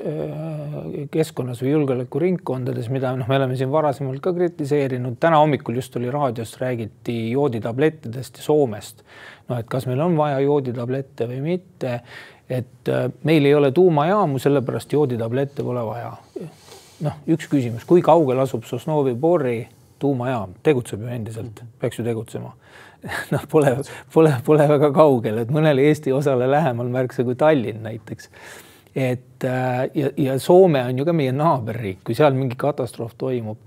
[1.14, 5.18] keskkonnas või julgeolekuringkondades, mida noh, me oleme siin varasemalt ka kritiseerinud.
[5.20, 9.04] täna hommikul just oli raadios räägiti jooditablettidest ja Soomest.
[9.50, 12.02] noh, et kas meil on vaja jooditablette või mitte.
[12.50, 12.90] Et
[13.24, 16.12] meil ei ole tuumajaamu, sellepärast jooditablette pole vaja.
[17.04, 19.62] noh, üks küsimus, kui kaugel asub Sosnovi Bori
[20.00, 22.52] tuumajaam, tegutseb ju endiselt, peaks ju tegutsema
[23.34, 23.74] noh, pole,
[24.14, 28.30] pole, pole väga kaugel, et mõnele Eesti osale lähemal märksa kui Tallinn näiteks.
[28.96, 33.58] et äh, ja, ja Soome on ju ka meie naaberriik, kui seal mingi katastroof toimub,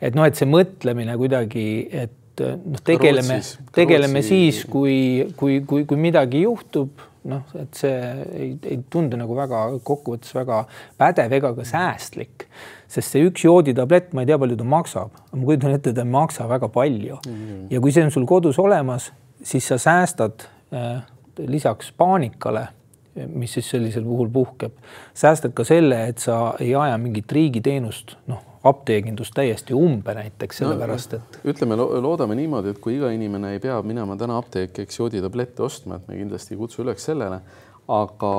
[0.00, 3.40] et noh, et see mõtlemine kuidagi, et äh, noh, tegeleme,
[3.74, 4.28] tegeleme Rootsi...
[4.28, 4.98] siis, kui,
[5.38, 6.92] kui, kui, kui midagi juhtub,
[7.24, 7.98] noh, et see
[8.36, 10.64] ei, ei tundu nagu väga kokkuvõttes väga
[11.00, 12.48] pädev ega ka säästlik
[12.94, 16.10] sest see üks jooditablett, ma ei tea, palju ta maksab, ma kujutan ette, ta ei
[16.10, 17.34] maksa väga palju mm.
[17.34, 17.66] -hmm.
[17.74, 19.10] ja kui see on sul kodus olemas,
[19.42, 21.02] siis sa säästad äh,
[21.38, 22.68] lisaks paanikale,
[23.26, 24.72] mis siis sellisel puhul puhkeb,
[25.14, 31.18] säästad ka selle, et sa ei aja mingit riigiteenust, noh, apteegindust täiesti umbe näiteks sellepärast,
[31.18, 31.44] et no,.
[31.52, 36.00] ütleme, loodame niimoodi, et kui iga inimene ei pea minema täna apteeki, eks jooditablette ostma,
[36.00, 37.40] et me kindlasti ei kutsu üles sellele,
[37.92, 38.34] aga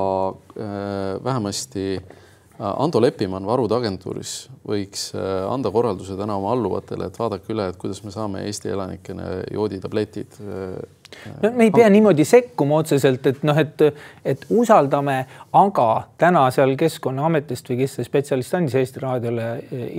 [0.58, 2.14] äh, vähemasti äh,
[2.58, 7.68] Äh, Ando Leppimann Varude Agentuuris võiks äh, anda korralduse täna oma alluvatele, et vaadake üle,
[7.68, 10.38] et kuidas me saame Eesti elanikena jooditabletid.
[11.26, 13.86] Äh, no me ei pea niimoodi sekkuma otseselt, et noh, et,
[14.24, 15.20] et usaldame,
[15.56, 19.50] aga täna seal Keskkonnaametist või kes see spetsialist andis Eesti Raadiole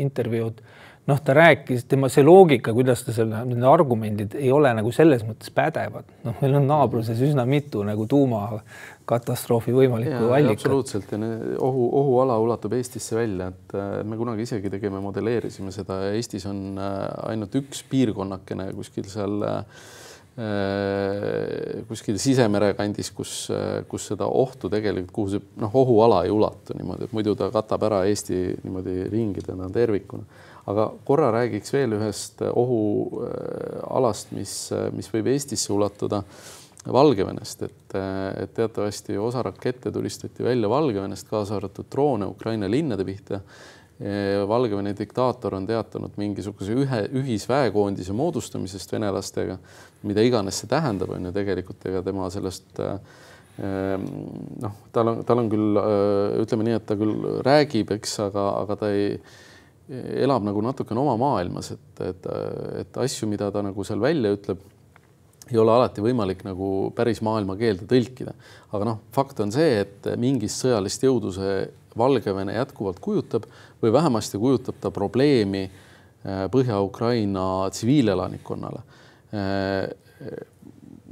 [0.03, 0.65] intervjuud
[1.07, 5.23] noh, ta rääkis, tema see loogika, kuidas ta selle, need argumendid ei ole nagu selles
[5.27, 6.07] mõttes pädevad.
[6.25, 10.65] noh, meil on naabruses üsna mitu nagu tuumakatastroofi võimalikku allikat.
[10.65, 11.19] absoluutselt ja
[11.63, 16.75] ohu, ohuala ulatub Eestisse välja, et me kunagi isegi tegime, modelleerisime seda ja Eestis on
[16.75, 16.97] äh,
[17.31, 19.87] ainult üks piirkonnakene kuskil seal äh,
[21.87, 23.31] kuskil sisemere kandis, kus,
[23.89, 27.87] kus seda ohtu tegelikult, kuhu see noh, ohuala ei ulatu niimoodi, et muidu ta katab
[27.87, 30.27] ära Eesti niimoodi ringidena tervikuna
[30.67, 36.23] aga korra räägiks veel ühest äh, ohualast, mis, äh, mis võib Eestisse ulatuda.
[36.87, 43.03] Valgevenest, et, äh, et teatavasti osa rakette tulistati välja Valgevenest, kaasa arvatud droone Ukraina linnade
[43.03, 43.41] pihta.
[43.97, 49.55] Valgevene diktaator on teatanud mingisuguse ühe ühisväekoondise moodustamisest venelastega,
[50.05, 52.77] mida iganes see tähendab, on ju tegelikult, ega tema sellest
[53.57, 55.81] noh, tal on, tal on küll
[56.43, 59.15] ütleme nii, et ta küll räägib, eks, aga, aga ta ei
[60.27, 62.27] elab nagu natukene oma maailmas, et, et,
[62.83, 64.61] et asju, mida ta nagu seal välja ütleb,
[65.47, 68.33] ei ole alati võimalik nagu päris maailmakeelde tõlkida.
[68.75, 71.61] aga noh, fakt on see, et mingist sõjalist jõudu see
[71.97, 73.47] Valgevene jätkuvalt kujutab
[73.83, 78.83] või vähemasti kujutab ta probleemi äh, Põhja-Ukraina tsiviilelanikkonnale.
[79.33, 80.31] Äh,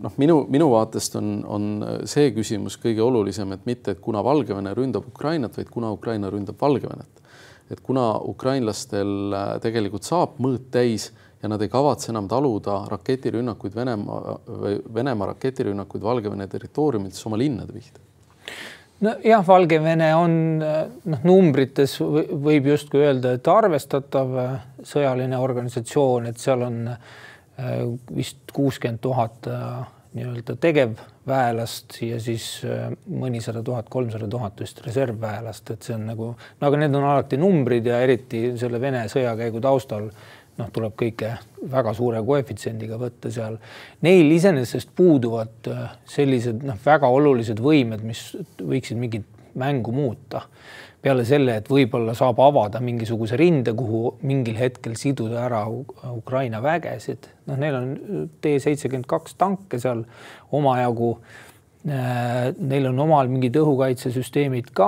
[0.01, 1.67] noh, minu, minu vaatest on, on
[2.09, 6.61] see küsimus kõige olulisem, et mitte, et kuna Valgevene ründab Ukrainat, vaid kuna Ukraina ründab
[6.61, 7.23] Valgevenet
[7.71, 11.09] et kuna ukrainlastel äh, tegelikult saab mõõt täis
[11.41, 14.35] ja nad ei kavatse enam taluda raketirünnakuid Venemaa
[14.93, 18.03] Venemaa raketirünnakuid Valgevene territooriumilt siis oma linnade pihta
[19.03, 24.55] nojah, Valgevene on noh, numbrites võib justkui öelda, et arvestatav äh,
[24.87, 27.83] sõjaline organisatsioon, et seal on äh,
[28.15, 29.51] vist kuuskümmend tuhat
[30.15, 36.29] nii-öelda tegevväelast ja siis äh, mõnisada tuhat, kolmsada tuhat vist reservväelast, et see on nagu,
[36.35, 40.07] no aga need on alati numbrid ja eriti selle Vene sõjakäigu taustal
[40.59, 41.35] noh, tuleb kõike
[41.71, 43.57] väga suure koefitsiendiga võtta seal.
[44.05, 48.27] Neil iseenesest puuduvad äh, sellised noh, väga olulised võimed, mis
[48.61, 50.43] võiksid mingit mängu muuta
[51.05, 55.61] peale selle, et võib-olla saab avada mingisuguse rinde, kuhu mingil hetkel siduda ära
[56.09, 57.27] Ukraina vägesid.
[57.45, 57.91] noh, neil on
[58.41, 60.01] T seitsekümmend kaks tanke seal
[60.55, 61.11] omajagu.
[61.85, 64.87] Äh, neil on omal mingid õhukaitsesüsteemid ka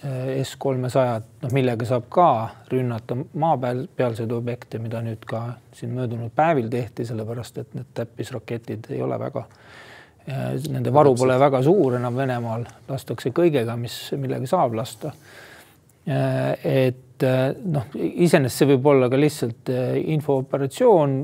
[0.00, 2.28] äh, S kolmesajad, noh, millega saab ka
[2.70, 3.18] rünnata.
[3.42, 5.42] Maa peal, pealseid objekte, mida nüüd ka
[5.76, 11.36] siin möödunud päevil tehti, sellepärast et need täppisraketid ei ole väga äh, Nende varu pole
[11.42, 15.12] väga suur enam Venemaal, lastakse kõigega, mis, millega saab lasta.
[16.10, 17.24] Et
[17.68, 19.68] noh, iseenesest see võib olla ka lihtsalt
[20.14, 21.16] infooperatsioon,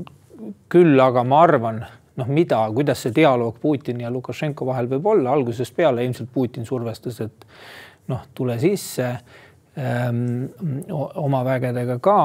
[0.69, 1.81] küll aga ma arvan,
[2.17, 6.65] noh, mida, kuidas see dialoog Putini ja Lukašenko vahel võib olla, algusest peale ilmselt Putin
[6.65, 7.45] survestas, et
[8.11, 9.11] noh, tule sisse
[9.77, 10.47] ähm,
[10.89, 12.17] oma vägedega ka.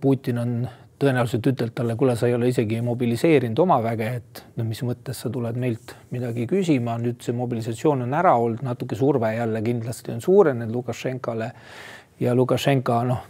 [0.00, 0.52] Putin on
[0.96, 5.20] tõenäoliselt ütleb talle, kuule, sa ei ole isegi mobiliseerinud oma väge, et no mis mõttes
[5.20, 10.14] sa tuled meilt midagi küsima, nüüd see mobilisatsioon on ära olnud, natuke surve jälle kindlasti
[10.14, 11.50] on suurenenud Lukašenkale.
[12.20, 13.26] ja Lukašenka noh,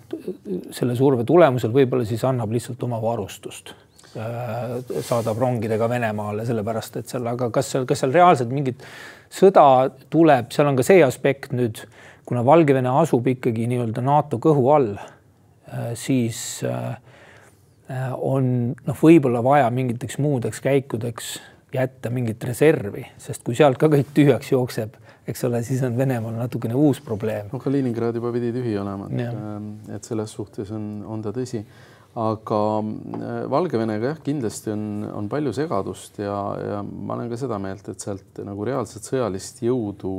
[0.70, 3.74] selle surve tulemusel võib-olla siis annab lihtsalt oma varustust
[4.16, 8.84] saadab rongidega Venemaale, sellepärast et seal, aga kas seal, kas seal reaalselt mingit
[9.32, 9.66] sõda
[10.12, 11.82] tuleb, seal on ka see aspekt nüüd,
[12.26, 16.96] kuna Valgevene asub ikkagi nii-öelda NATO kõhu all, äh, siis äh,
[18.16, 21.36] on noh, võib-olla vaja mingiteks muudeks käikudeks
[21.76, 26.36] jätta mingit reservi, sest kui sealt ka kõik tühjaks jookseb eks ole, siis on Venemaal
[26.38, 27.50] natukene uus probleem.
[27.52, 31.64] no Kaliningrad juba pidi tühi olema, ähm, et selles suhtes on, on ta tõsi.
[32.16, 37.58] Aga äh, Valgevenega jah, kindlasti on, on palju segadust ja, ja ma olen ka seda
[37.60, 40.12] meelt, et sealt nagu reaalset sõjalist jõudu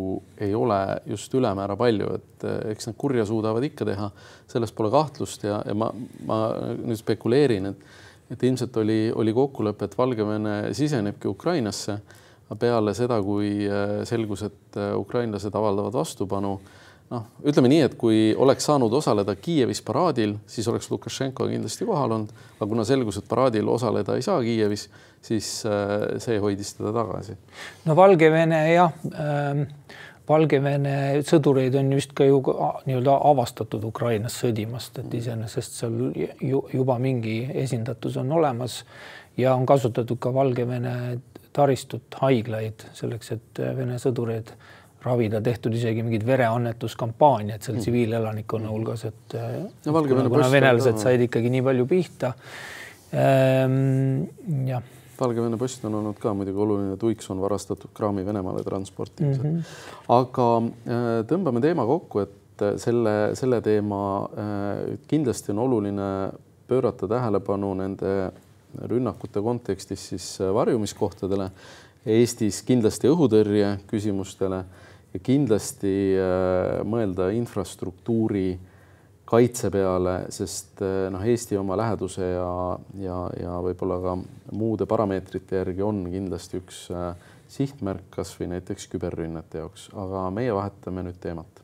[0.45, 0.77] ei ole
[1.10, 4.12] just ülemäära palju, et äh, eks nad kurja suudavad ikka teha,
[4.49, 5.89] selles pole kahtlust ja, ja ma,
[6.29, 6.41] ma
[6.83, 7.89] nüüd spekuleerin, et
[8.27, 11.93] et ilmselt oli, oli kokkulepe, et Valgevene sisenebki Ukrainasse
[12.60, 16.57] peale seda, kui äh, selgus, et ukrainlased avaldavad vastupanu,
[17.13, 22.15] noh, ütleme nii, et kui oleks saanud osaleda Kiievis paraadil, siis oleks Lukašenko kindlasti kohal
[22.17, 24.87] olnud, aga kuna selgus, et paraadil osaleda ei saa Kiievis,
[25.27, 27.37] siis äh, see hoidis teda tagasi.
[27.85, 29.67] no Valgevene jah ähm,,
[30.27, 35.95] Valgevene sõdureid on vist ka ju nii-öelda avastatud Ukrainas sõdimast, et iseenesest seal
[36.43, 38.81] ju, juba mingi esindatus on olemas
[39.39, 41.21] ja on kasutatud ka Valgevene
[41.55, 44.51] taristut, haiglaid selleks, et Vene sõdureid
[45.07, 47.85] ravida, tehtud isegi mingid vereannetuskampaaniad seal mm.
[47.85, 49.37] tsiviilelanikkonna hulgas, et
[49.87, 52.35] no, kuna, kuna venelased said ikkagi nii palju pihta
[53.15, 54.27] ehm,.
[54.67, 54.93] jah.
[55.17, 59.55] Valgevene post on olnud ka muidugi oluline, tuiks on varastatud kraami Venemaale transportimisel mm.
[59.55, 60.11] -hmm.
[60.13, 66.09] aga äh, tõmbame teema kokku, et äh, selle, selle teema äh, kindlasti on oluline
[66.67, 68.31] pöörata tähelepanu nende
[68.91, 71.49] rünnakute kontekstis siis varjumiskohtadele,
[72.07, 74.61] Eestis kindlasti õhutõrje küsimustele
[75.23, 78.49] kindlasti äh, mõelda infrastruktuuri
[79.27, 82.51] kaitse peale, sest äh, noh, Eesti oma läheduse ja,
[83.01, 84.17] ja, ja võib-olla ka
[84.55, 86.85] muude parameetrite järgi on kindlasti üks
[87.47, 91.63] sihtmärk kasvõi näiteks küberrünnete jaoks, aga meie vahetame nüüd teemat.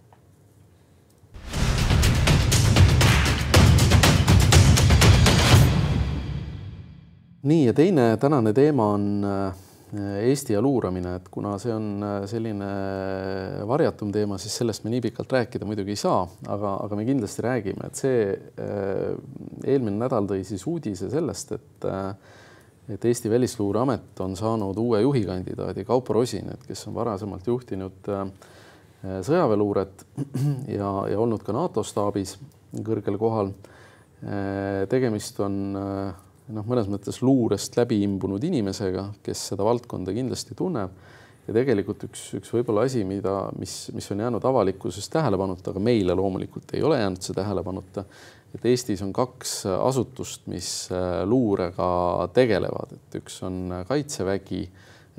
[7.43, 9.62] Nii ja teine tänane teema on äh,
[9.93, 12.67] Eesti ja luuramine, et kuna see on äh, selline
[13.69, 17.45] varjatum teema, siis sellest me nii pikalt rääkida muidugi ei saa, aga, aga me kindlasti
[17.45, 19.11] räägime, et see äh,
[19.61, 21.91] eelmine nädal tõi siis uudise sellest, et
[22.91, 28.09] et Eesti Välisluureamet on saanud uue juhikandidaadi Kaupo Rosinet, kes on varasemalt juhtinud
[29.23, 30.03] sõjaväeluuret
[30.79, 32.33] ja, ja olnud ka NATO staabis
[32.83, 33.53] kõrgel kohal.
[34.91, 35.55] tegemist on
[36.51, 41.01] noh, mõnes mõttes luurest läbi imbunud inimesega, kes seda valdkonda kindlasti tunneb.
[41.43, 46.15] ja tegelikult üks, üks võib-olla asi, mida, mis, mis on jäänud avalikkuses tähelepanuta, aga meile
[46.15, 48.05] loomulikult ei ole jäänud see tähelepanuta,
[48.55, 54.63] et Eestis on kaks asutust, mis äh, luurega tegelevad, et üks on Kaitsevägi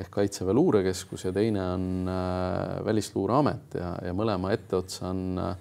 [0.00, 3.76] ehk Kaitseväe Luurekeskus ja teine on äh, Välisluureamet.
[3.78, 5.56] Ja, ja mõlema etteotsa on äh,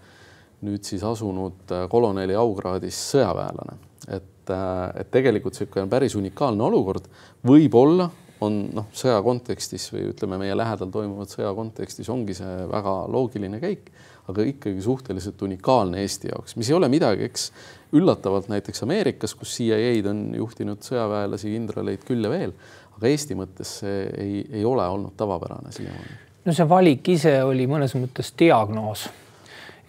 [0.64, 3.76] nüüd siis asunud koloneli aukraadis sõjaväelane,
[4.16, 7.08] et et, äh, et tegelikult niisugune päris unikaalne olukord
[7.48, 8.10] võib-olla
[8.44, 13.60] on noh, sõja kontekstis või ütleme, meie lähedal toimuvat sõja kontekstis ongi see väga loogiline
[13.62, 13.88] käik,
[14.28, 17.50] aga ikkagi suhteliselt unikaalne Eesti jaoks, mis ei ole midagi, eks
[17.96, 22.56] üllatavalt näiteks Ameerikas, kus CIA-d on juhtinud sõjaväelasi, kindraleid küll ja veel,
[22.98, 26.22] aga Eesti mõttes see ei, ei ole olnud tavapärane siiamaani.
[26.44, 29.08] no see valik ise oli mõnes mõttes diagnoos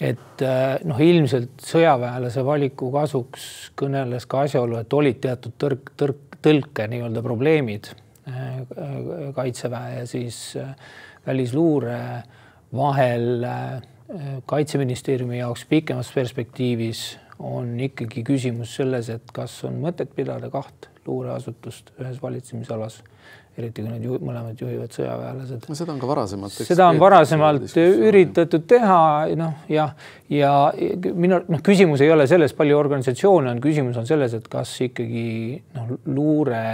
[0.00, 6.38] et äh, noh, ilmselt sõjaväelase valiku kasuks kõneles ka asjaolu, et olid teatud tõrk, tõrk,
[6.44, 7.90] tõlke nii-öelda probleemid
[8.28, 8.62] äh,
[9.36, 10.74] kaitseväe ja siis äh,
[11.26, 11.98] välisluure
[12.74, 13.46] vahel.
[14.46, 21.94] kaitseministeeriumi jaoks pikemas perspektiivis on ikkagi küsimus selles, et kas on mõtet pidada kaht luureasutust
[21.96, 23.00] ühes valitsemisalas
[23.58, 25.68] eriti kui need ju, mõlemad juhivad sõjaväelased.
[25.70, 26.56] no seda on ka varasemalt.
[26.66, 28.98] seda on varasemalt üritatud teha,
[29.38, 29.94] noh jah,
[30.32, 34.48] ja, ja minu noh, küsimus ei ole selles, palju organisatsioone on, küsimus on selles, et
[34.50, 35.26] kas ikkagi
[35.76, 36.64] noh, luure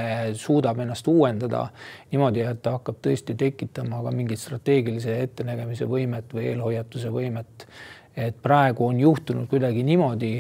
[0.40, 1.66] suudab ennast uuendada
[2.12, 7.69] niimoodi, et ta hakkab tõesti tekitama ka mingit strateegilise ettenägemise võimet või eelhoiatuse võimet.
[8.16, 10.35] et praegu on juhtunud kuidagi niimoodi,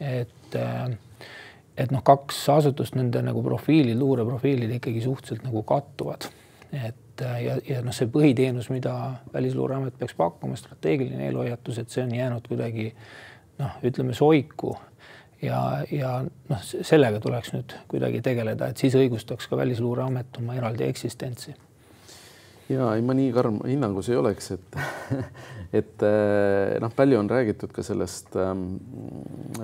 [0.00, 0.88] et äh,
[1.78, 6.28] et noh, kaks asutust, nende nagu profiilid, luureprofiilid ikkagi suhteliselt nagu kattuvad.
[6.72, 8.94] et ja, ja noh, see põhiteenus, mida
[9.32, 12.88] Välisluureamet peaks pakkuma, strateegiline eelhoiatus, et see on jäänud kuidagi
[13.58, 14.74] noh, ütleme soiku
[15.42, 20.88] ja, ja noh, sellega tuleks nüüd kuidagi tegeleda, et siis õigustaks ka Välisluureamet oma eraldi
[20.88, 21.54] eksistentsi
[22.68, 24.78] ja ei, ma nii karm hinnangus ei oleks, et
[25.80, 28.64] et eh, noh, palju on räägitud ka sellest ähm,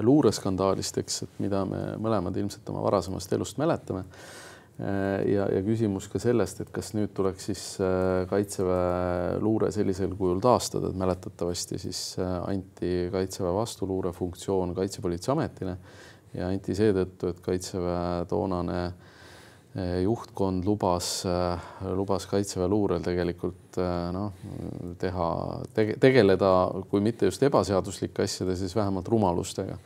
[0.03, 5.23] luureskandaalist, eks, et mida me mõlemad ilmselt oma varasemast elust mäletame äh,.
[5.31, 10.43] ja, ja küsimus ka sellest, et kas nüüd tuleks siis äh, kaitseväe luure sellisel kujul
[10.43, 15.77] taastada, et mäletatavasti siis äh, anti kaitseväe vastuluure funktsioon Kaitsepolitseiametile
[16.35, 19.10] ja anti seetõttu, et kaitseväe toonane äh,
[19.79, 21.59] juhtkond lubas, eh,
[21.95, 24.33] lubas Kaitseväe luurel tegelikult eh, noh,
[24.99, 25.27] teha
[25.75, 26.55] tege,, tegeleda,
[26.91, 29.79] kui mitte just ebaseaduslike asjade, siis vähemalt rumalustega.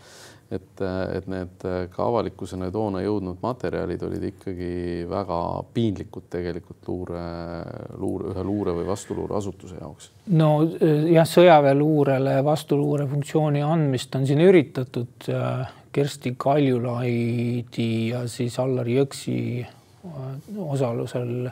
[0.55, 0.81] et,
[1.17, 5.39] et need ka avalikkusena toona jõudnud materjalid olid ikkagi väga
[5.75, 7.23] piinlikud tegelikult luure,
[7.99, 10.11] luure, ühe luure või vastuluureasutuse jaoks.
[10.37, 10.51] no
[11.13, 15.33] jah, sõjaväeluurele vastuluure funktsiooni andmist on siin üritatud
[15.95, 20.25] Kersti Kaljulaidi ja siis Allar Jõksi äh,
[20.67, 21.49] osalusel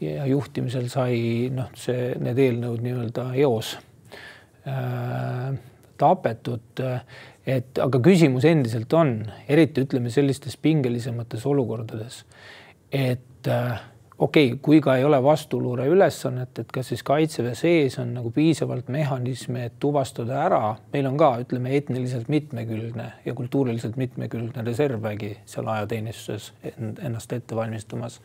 [0.00, 3.74] ja juhtimisel sai noh, see, need eelnõud nii-öelda eos
[4.68, 5.56] äh,
[5.98, 6.84] tapetud.
[7.48, 12.20] et aga küsimus endiselt on, eriti ütleme sellistes pingelisemates olukordades,
[12.92, 13.80] et äh,
[14.18, 18.30] okei okay,, kui ka ei ole vastuluure ülesannet, et kas siis kaitseväe sees on nagu
[18.34, 25.32] piisavalt mehhanisme, et tuvastada ära, meil on ka, ütleme, etniliselt mitmekülgne ja kultuuriliselt mitmekülgne reservvägi
[25.46, 28.20] seal ajateenistuses ennast ette valmistamas.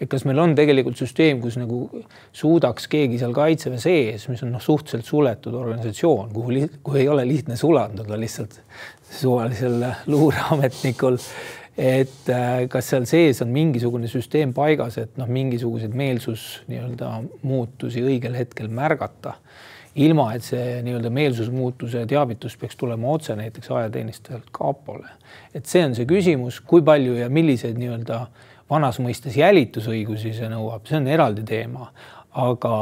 [0.00, 4.52] et kas meil on tegelikult süsteem, kus nagu suudaks keegi seal kaitseväe sees, mis on
[4.56, 8.60] noh, suhteliselt suletud organisatsioon, kuhu, kuhu ei ole lihtne sulanduda lihtsalt
[9.10, 11.20] suvalisel luureametnikul
[11.76, 17.10] et äh, kas seal sees on mingisugune süsteem paigas, et noh, mingisuguseid meelsus nii-öelda
[17.44, 19.36] muutusi õigel hetkel märgata,
[20.00, 25.08] ilma et see nii-öelda meelsusmuutuse teavitus peaks tulema otse näiteks ajateenistajalt kapole.
[25.54, 28.26] et see on see küsimus, kui palju ja milliseid nii-öelda
[28.70, 31.90] vanas mõistes jälitusõigusi see nõuab, see on eraldi teema,
[32.32, 32.74] aga,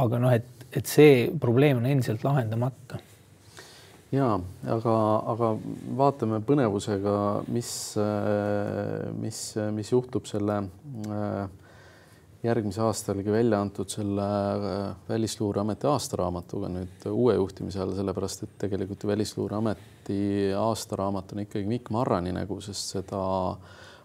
[0.00, 3.04] aga noh, et, et see probleem on endiselt lahendamata
[4.14, 4.26] ja
[4.74, 4.96] aga,
[5.32, 5.54] aga
[5.98, 7.16] vaatame põnevusega,
[7.54, 7.72] mis,
[9.20, 9.40] mis,
[9.76, 11.44] mis juhtub selle äh,
[12.42, 19.06] järgmise aastalgi välja antud selle äh, Välisluureameti aastaraamatuga nüüd uue juhtimise all, sellepärast et tegelikult
[19.12, 20.20] Välisluureameti
[20.58, 23.22] aastaraamat on ikkagi Mikk Marrani nägu, sest seda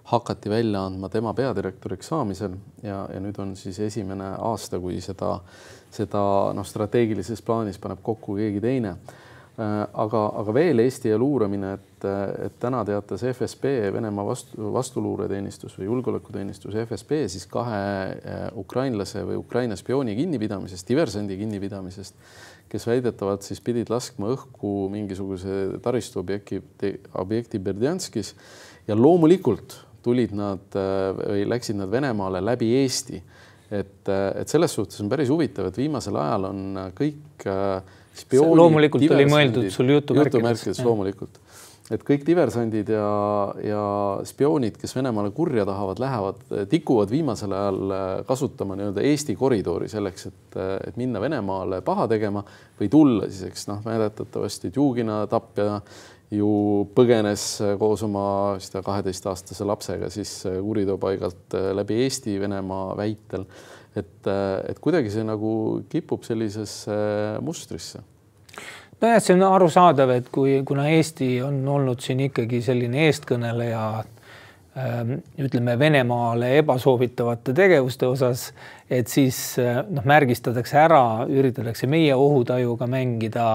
[0.06, 2.54] hakati välja andma tema peadirektoriks saamisel
[2.86, 5.40] ja, ja nüüd on siis esimene aasta, kui seda,
[5.90, 6.22] seda
[6.54, 9.00] noh, strateegilises plaanis paneb kokku keegi teine
[9.58, 12.06] aga, aga veel Eesti ja luuramine, et,
[12.48, 19.40] et täna teatas FSB, Venemaa vastu, vastuluureteenistus või julgeolekuteenistus FSB siis kahe äh, ukrainlase või
[19.40, 22.20] Ukraina spiooni kinnipidamisest, diversandi kinnipidamisest,
[22.72, 26.62] kes väidetavalt siis pidid laskma õhku mingisuguse taristuobjekti,
[27.24, 28.36] objekti Berdjanskis
[28.90, 33.24] ja loomulikult tulid nad äh, või läksid nad Venemaale läbi Eesti.
[33.72, 38.58] et, et selles suhtes on päris huvitav, et viimasel ajal on kõik äh, spioonid.
[38.58, 40.34] loomulikult oli mõeldud sul jutumärkides.
[40.36, 41.40] jutumärkides loomulikult,
[41.94, 43.10] et kõik diversandid ja,
[43.62, 43.84] ja
[44.26, 50.28] spioonid, kes Venemaale kurja tahavad, lähevad, tikuvad viimasel ajal äh, kasutama nii-öelda Eesti koridori selleks,
[50.32, 52.44] et, äh, et minna Venemaale paha tegema
[52.80, 55.82] või tulla siis, eks noh, mäletatavasti Djugina tapja
[56.34, 56.50] ju
[56.98, 58.26] põgenes äh, koos oma
[58.58, 63.46] vist kaheteistaastase lapsega siis kuriteopaigalt läbi Eesti Venemaa väitel
[63.96, 64.28] et,
[64.70, 65.52] et kuidagi see nagu
[65.92, 66.98] kipub sellisesse
[67.46, 68.04] mustrisse.
[69.02, 73.82] Nojah, see on arusaadav, et kui, kuna Eesti on olnud siin ikkagi selline eestkõneleja
[74.80, 78.46] ähm, ütleme Venemaale ebasoovitavate tegevuste osas,
[78.88, 83.50] et siis äh, noh, märgistatakse ära, üritatakse meie ohutajuga mängida,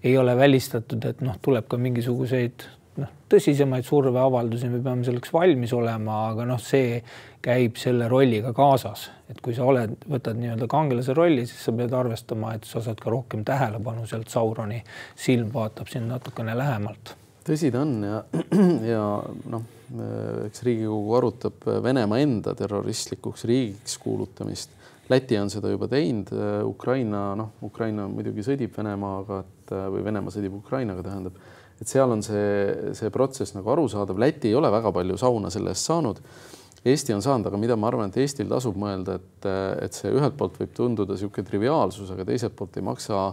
[0.00, 2.64] ei ole välistatud, et noh, tuleb ka mingisuguseid
[3.00, 7.00] noh, tõsisemaid surveavaldusi, me peame selleks valmis olema, aga noh, see
[7.46, 11.94] käib selle rolliga kaasas, et kui sa oled, võtad nii-öelda kangelase rolli, siis sa pead
[11.94, 14.80] arvestama, et sa saad ka rohkem tähelepanu sealt Sauroni
[15.14, 17.14] silm vaatab sind natukene lähemalt.
[17.46, 18.22] tõsi ta on ja,
[18.92, 19.02] ja
[19.52, 19.66] noh,
[20.46, 24.72] eks Riigikogu arutab Venemaa enda terroristlikuks riigiks kuulutamist.
[25.06, 26.32] Läti on seda juba teinud,
[26.66, 31.38] Ukraina, noh, Ukraina muidugi sõdib Venemaaga, et või Venemaa sõdib Ukrainaga, tähendab
[31.80, 35.74] et seal on see, see protsess nagu arusaadav, Läti ei ole väga palju sauna selle
[35.74, 36.22] eest saanud.
[36.86, 39.48] Eesti on saanud, aga mida ma arvan, et Eestil tasub mõelda, et,
[39.82, 43.24] et see ühelt poolt võib tunduda niisugune triviaalsus, aga teiselt poolt ei maksa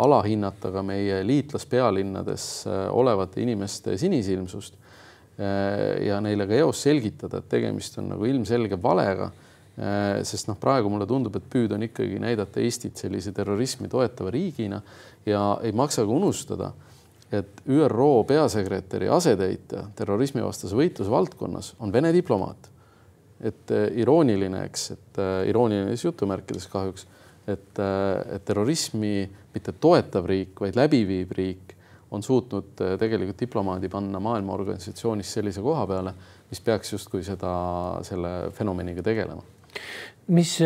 [0.00, 4.80] alahinnata ka meie liitlaspealinnades äh, olevate inimeste sinisilmsust.
[5.38, 9.30] Äh, ja neile ka eos selgitada, et tegemist on nagu ilmselge valega.
[9.74, 14.32] Äh, sest noh, praegu mulle tundub, et püüd on ikkagi näidata Eestit sellise terrorismi toetava
[14.34, 14.80] riigina
[15.26, 16.72] ja ei maksa ka unustada
[17.38, 22.70] et ÜRO peasekretäri asetäitja terrorismivastase võitluse valdkonnas on Vene diplomaat.
[23.44, 27.06] et äh, irooniline, eks, et äh, irooniline siis jutumärkides kahjuks,
[27.46, 27.80] et,
[28.32, 31.74] et terrorismi mitte toetav riik, vaid läbiviiv riik
[32.14, 36.14] on suutnud tegelikult diplomaadi panna maailma organisatsioonis sellise koha peale,
[36.48, 37.50] mis peaks justkui seda,
[38.06, 39.42] selle fenomeniga tegelema
[40.26, 40.58] mis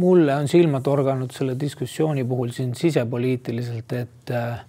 [0.00, 4.62] mulle on silma torganud selle diskussiooni puhul siin sisepoliitiliselt, et äh,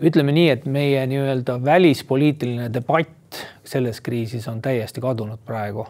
[0.00, 5.86] ütleme nii, et meie nii-öelda välispoliitiline debatt selles kriisis on täiesti kadunud praegu.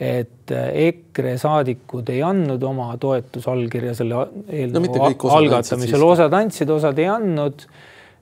[0.00, 6.98] et äh, EKRE saadikud ei andnud oma toetusallkirja selle eelnõu no, algatamisel, osad andsid, osad
[6.98, 7.66] ei andnud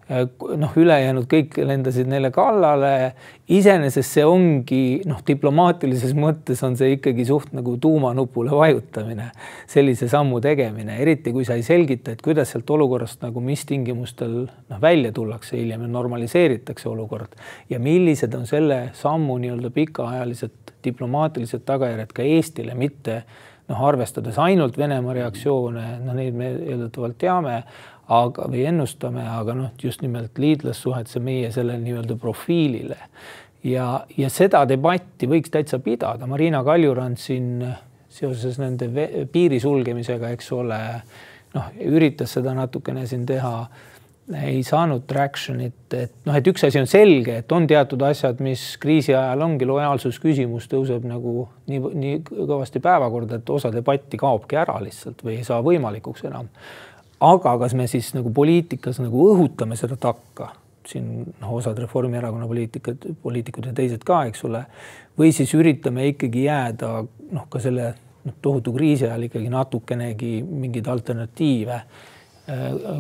[0.09, 3.13] noh, ülejäänud kõik lendasid neile kallale.
[3.49, 9.31] iseenesest see ongi noh, diplomaatilises mõttes on see ikkagi suht nagu tuumanupule vajutamine,
[9.69, 14.39] sellise sammu tegemine, eriti kui sa ei selgita, et kuidas sealt olukorrast nagu mis tingimustel
[14.47, 17.37] noh, välja tullakse hiljem ja normaliseeritakse olukord
[17.69, 23.23] ja millised on selle sammu nii-öelda pikaajalised diplomaatilised tagajärjed ka Eestile, mitte
[23.69, 27.63] noh, arvestades ainult Venemaa reaktsioone, no neid me eeldatavalt teame
[28.09, 32.99] aga, või ennustame, aga noh, just nimelt liitlassuhetesse meie selle nii-öelda profiilile.
[33.65, 37.67] ja, ja seda debatti võiks täitsa pidada, Marina Kaljurand siin
[38.09, 38.89] seoses nende
[39.33, 40.81] piiri sulgemisega, eks ole,
[41.55, 43.55] noh, üritas seda natukene siin teha
[44.29, 48.63] ei saanud traction'it, et noh, et üks asi on selge, et on teatud asjad, mis
[48.81, 54.77] kriisi ajal ongi lojaalsusküsimus tõuseb nagu nii, nii kõvasti päevakorda, et osa debatti kaobki ära
[54.85, 56.51] lihtsalt või ei saa võimalikuks enam
[57.21, 60.53] aga kas me siis nagu poliitikas nagu õhutame seda takka,
[60.89, 64.65] siin noh, osad Reformierakonna poliitikud, poliitikud ja teised ka, eks ole,
[65.19, 67.91] või siis üritame ikkagi jääda noh, ka selle
[68.25, 71.85] noh, tohutu kriisi ajal ikkagi natukenegi mingeid alternatiive äh,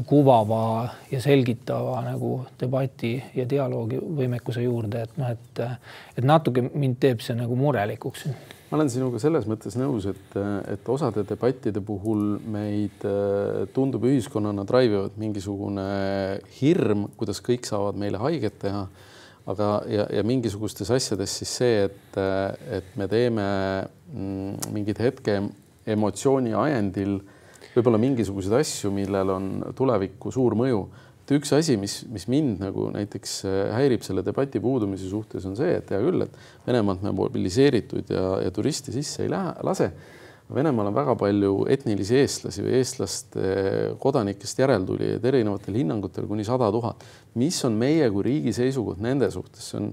[0.06, 5.64] kuvava ja selgitava nagu debati ja dialoogi võimekuse juurde, et noh, et
[6.18, 8.28] et natuke mind teeb see nagu murelikuks
[8.68, 10.34] ma olen sinuga selles mõttes nõus, et,
[10.68, 13.04] et osade debattide puhul meid
[13.72, 15.86] tundub ühiskonnana drive ivad mingisugune
[16.58, 18.84] hirm, kuidas kõik saavad meile haiget teha.
[19.48, 22.20] aga, ja, ja mingisugustes asjades siis see, et,
[22.68, 23.46] et me teeme
[24.12, 25.40] mm, mingid hetke
[25.88, 27.16] emotsiooni ajendil
[27.72, 30.82] võib-olla mingisuguseid asju, millel on tulevikku suur mõju
[31.28, 35.58] et üks asi, mis, mis mind nagu näiteks äh, häirib selle debati puudumise suhtes, on
[35.58, 39.90] see, et hea küll, et Venemaalt me mobiliseeritud ja, ja turiste sisse ei lähe, lase.
[40.48, 43.50] Venemaal on väga palju etnilisi eestlasi või eestlaste
[44.00, 47.04] kodanikest järeltulijaid erinevatel hinnangutel kuni sada tuhat.
[47.36, 49.90] mis on meie kui riigi seisukoht nende suhtes, see on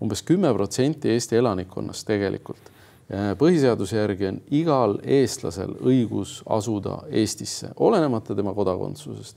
[0.00, 2.72] umbes kümme protsenti Eesti elanikkonnast tegelikult
[3.10, 9.36] põhiseaduse järgi on igal eestlasel õigus asuda Eestisse, olenemata tema kodakondsusest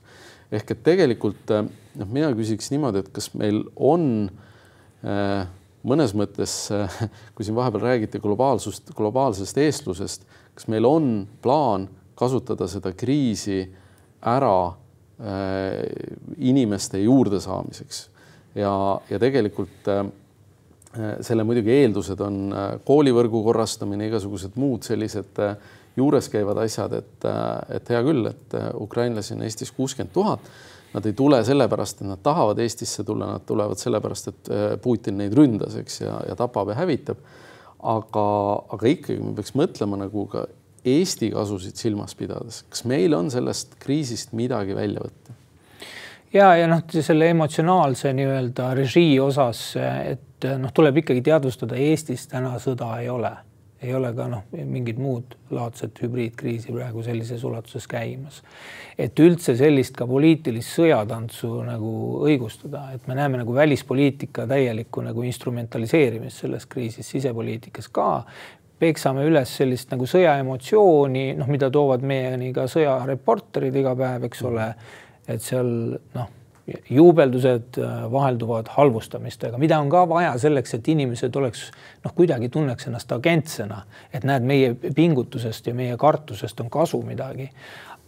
[0.54, 1.66] ehk et tegelikult äh,
[2.00, 4.06] noh, mina küsiks niimoodi, et kas meil on
[5.06, 5.44] äh,
[5.88, 7.02] mõnes mõttes, äh,
[7.36, 11.12] kui siin vahepeal räägiti globaalsust, globaalsest eestlusest, kas meil on
[11.44, 11.90] plaan
[12.20, 13.64] kasutada seda kriisi
[14.22, 14.56] ära
[16.42, 18.00] inimeste juurdesaamiseks
[18.58, 18.72] ja,
[19.08, 19.88] ja tegelikult
[21.24, 22.40] selle muidugi eeldused on
[22.84, 25.40] koolivõrgu korrastamine, igasugused muud sellised
[25.96, 27.28] juures käivad asjad, et,
[27.76, 30.54] et hea küll, et ukrainlasi on Eestis kuuskümmend tuhat.
[30.94, 35.18] Nad ei tule sellepärast, et nad tahavad Eestisse tulla, nad tulevad sellepärast, et äh, Putin
[35.18, 37.24] neid ründas, eks, ja, ja tapab ja hävitab.
[37.84, 38.26] aga,
[38.72, 40.46] aga ikkagi me peaks mõtlema nagu ka
[40.88, 45.36] Eesti kasusid silmas pidades, kas meil on sellest kriisist midagi välja võtta?
[46.34, 52.56] ja, ja noh, selle emotsionaalse nii-öelda režii osas, et noh, tuleb ikkagi teadvustada, Eestis täna
[52.62, 53.34] sõda ei ole
[53.84, 58.42] ei ole ka noh, mingit muud laadset hübriidkriisi praegu sellises ulatuses käimas.
[58.98, 61.94] et üldse sellist ka poliitilist sõjatantsu nagu
[62.28, 68.10] õigustada, et me näeme nagu välispoliitika täielikku nagu instrumentaliseerimist selles kriisis, sisepoliitikas ka
[68.80, 74.74] peksame üles sellist nagu sõjaemotsiooni, noh, mida toovad meieni ka sõjareporterid iga päev, eks ole.
[75.28, 75.68] et seal
[76.16, 76.32] noh
[76.90, 81.66] juubeldused äh, vahelduvad halvustamistega, mida on ka vaja selleks, et inimesed oleks
[82.04, 83.82] noh, kuidagi tunneks ennast agentsena,
[84.14, 87.50] et näed, meie pingutusest ja meie kartusest on kasu midagi.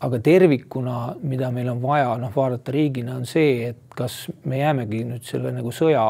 [0.06, 5.04] aga tervikuna, mida meil on vaja noh, vaadata riigina, on see, et kas me jäämegi
[5.08, 6.04] nüüd selle nagu sõja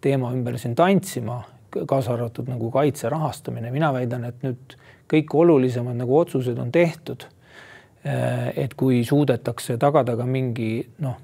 [0.00, 1.42] teema ümber siin tantsima,
[1.86, 4.76] kaasa arvatud nagu kaitse rahastamine, mina väidan, et nüüd
[5.12, 7.28] kõik olulisemad nagu otsused on tehtud
[8.04, 11.16] et kui suudetakse tagada ka mingi noh,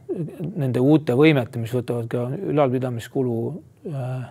[0.58, 3.36] nende uute võimete, mis võtavad ka ülalpidamiskulu
[3.90, 4.24] äh,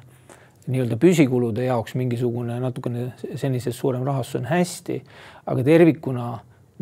[0.67, 4.99] nii-öelda püsikulude jaoks mingisugune natukene senisest suurem rahastus on hästi,
[5.49, 6.27] aga tervikuna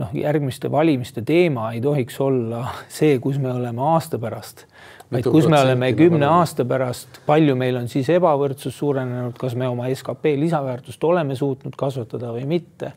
[0.02, 2.66] noh, järgmiste valimiste teema ei tohiks olla
[2.98, 4.66] see, kus me oleme aasta pärast,
[5.14, 9.70] vaid kus me oleme kümne aasta pärast, palju meil on siis ebavõrdsus suurenenud, kas me
[9.70, 12.94] oma skp lisaväärtust oleme suutnud kasvatada või mitte.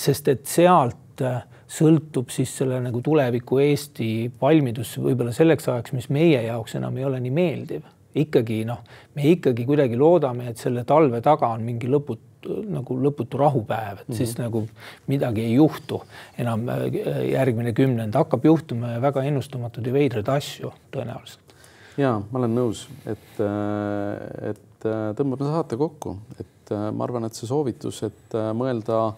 [0.00, 1.42] sest et sealt äh,
[1.74, 4.08] sõltub siis selle nagu tuleviku Eesti
[4.40, 7.90] valmidus võib-olla selleks ajaks, mis meie jaoks enam ei ole nii meeldiv.
[8.14, 8.84] ikkagi noh,
[9.16, 14.08] me ikkagi kuidagi loodame, et selle talve taga on mingi lõputu nagu lõputu rahupäev, et
[14.08, 14.16] mm -hmm.
[14.16, 14.42] siis mhm.
[14.42, 14.68] nagu
[15.06, 16.02] midagi ei juhtu
[16.38, 16.84] enam äh,
[17.32, 21.56] järgmine kümnend, hakkab juhtuma väga ennustamatuid ja veidraid asju tõenäoliselt.
[21.96, 27.48] ja ma olen nõus, et, äh, et tõmbame saate kokku, et ma arvan, et see
[27.48, 29.14] soovitus, et mõelda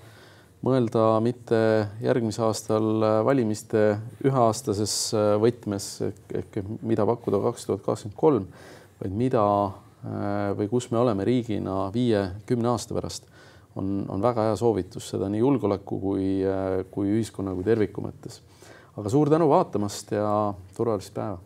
[0.66, 1.58] mõelda mitte
[2.02, 3.84] järgmise aastal valimiste
[4.26, 8.48] üheaastases äh, võtmes ehk mida pakkuda kaks tuhat kakskümmend kolm,
[9.00, 13.28] vaid mida äh, või kus me oleme riigina viie-kümne aasta pärast,
[13.78, 18.40] on, on väga hea soovitus, seda nii julgeoleku kui, äh, kui ühiskonna kui terviku mõttes.
[18.96, 20.30] aga suur tänu vaatamast ja
[20.76, 21.38] turvalist päeva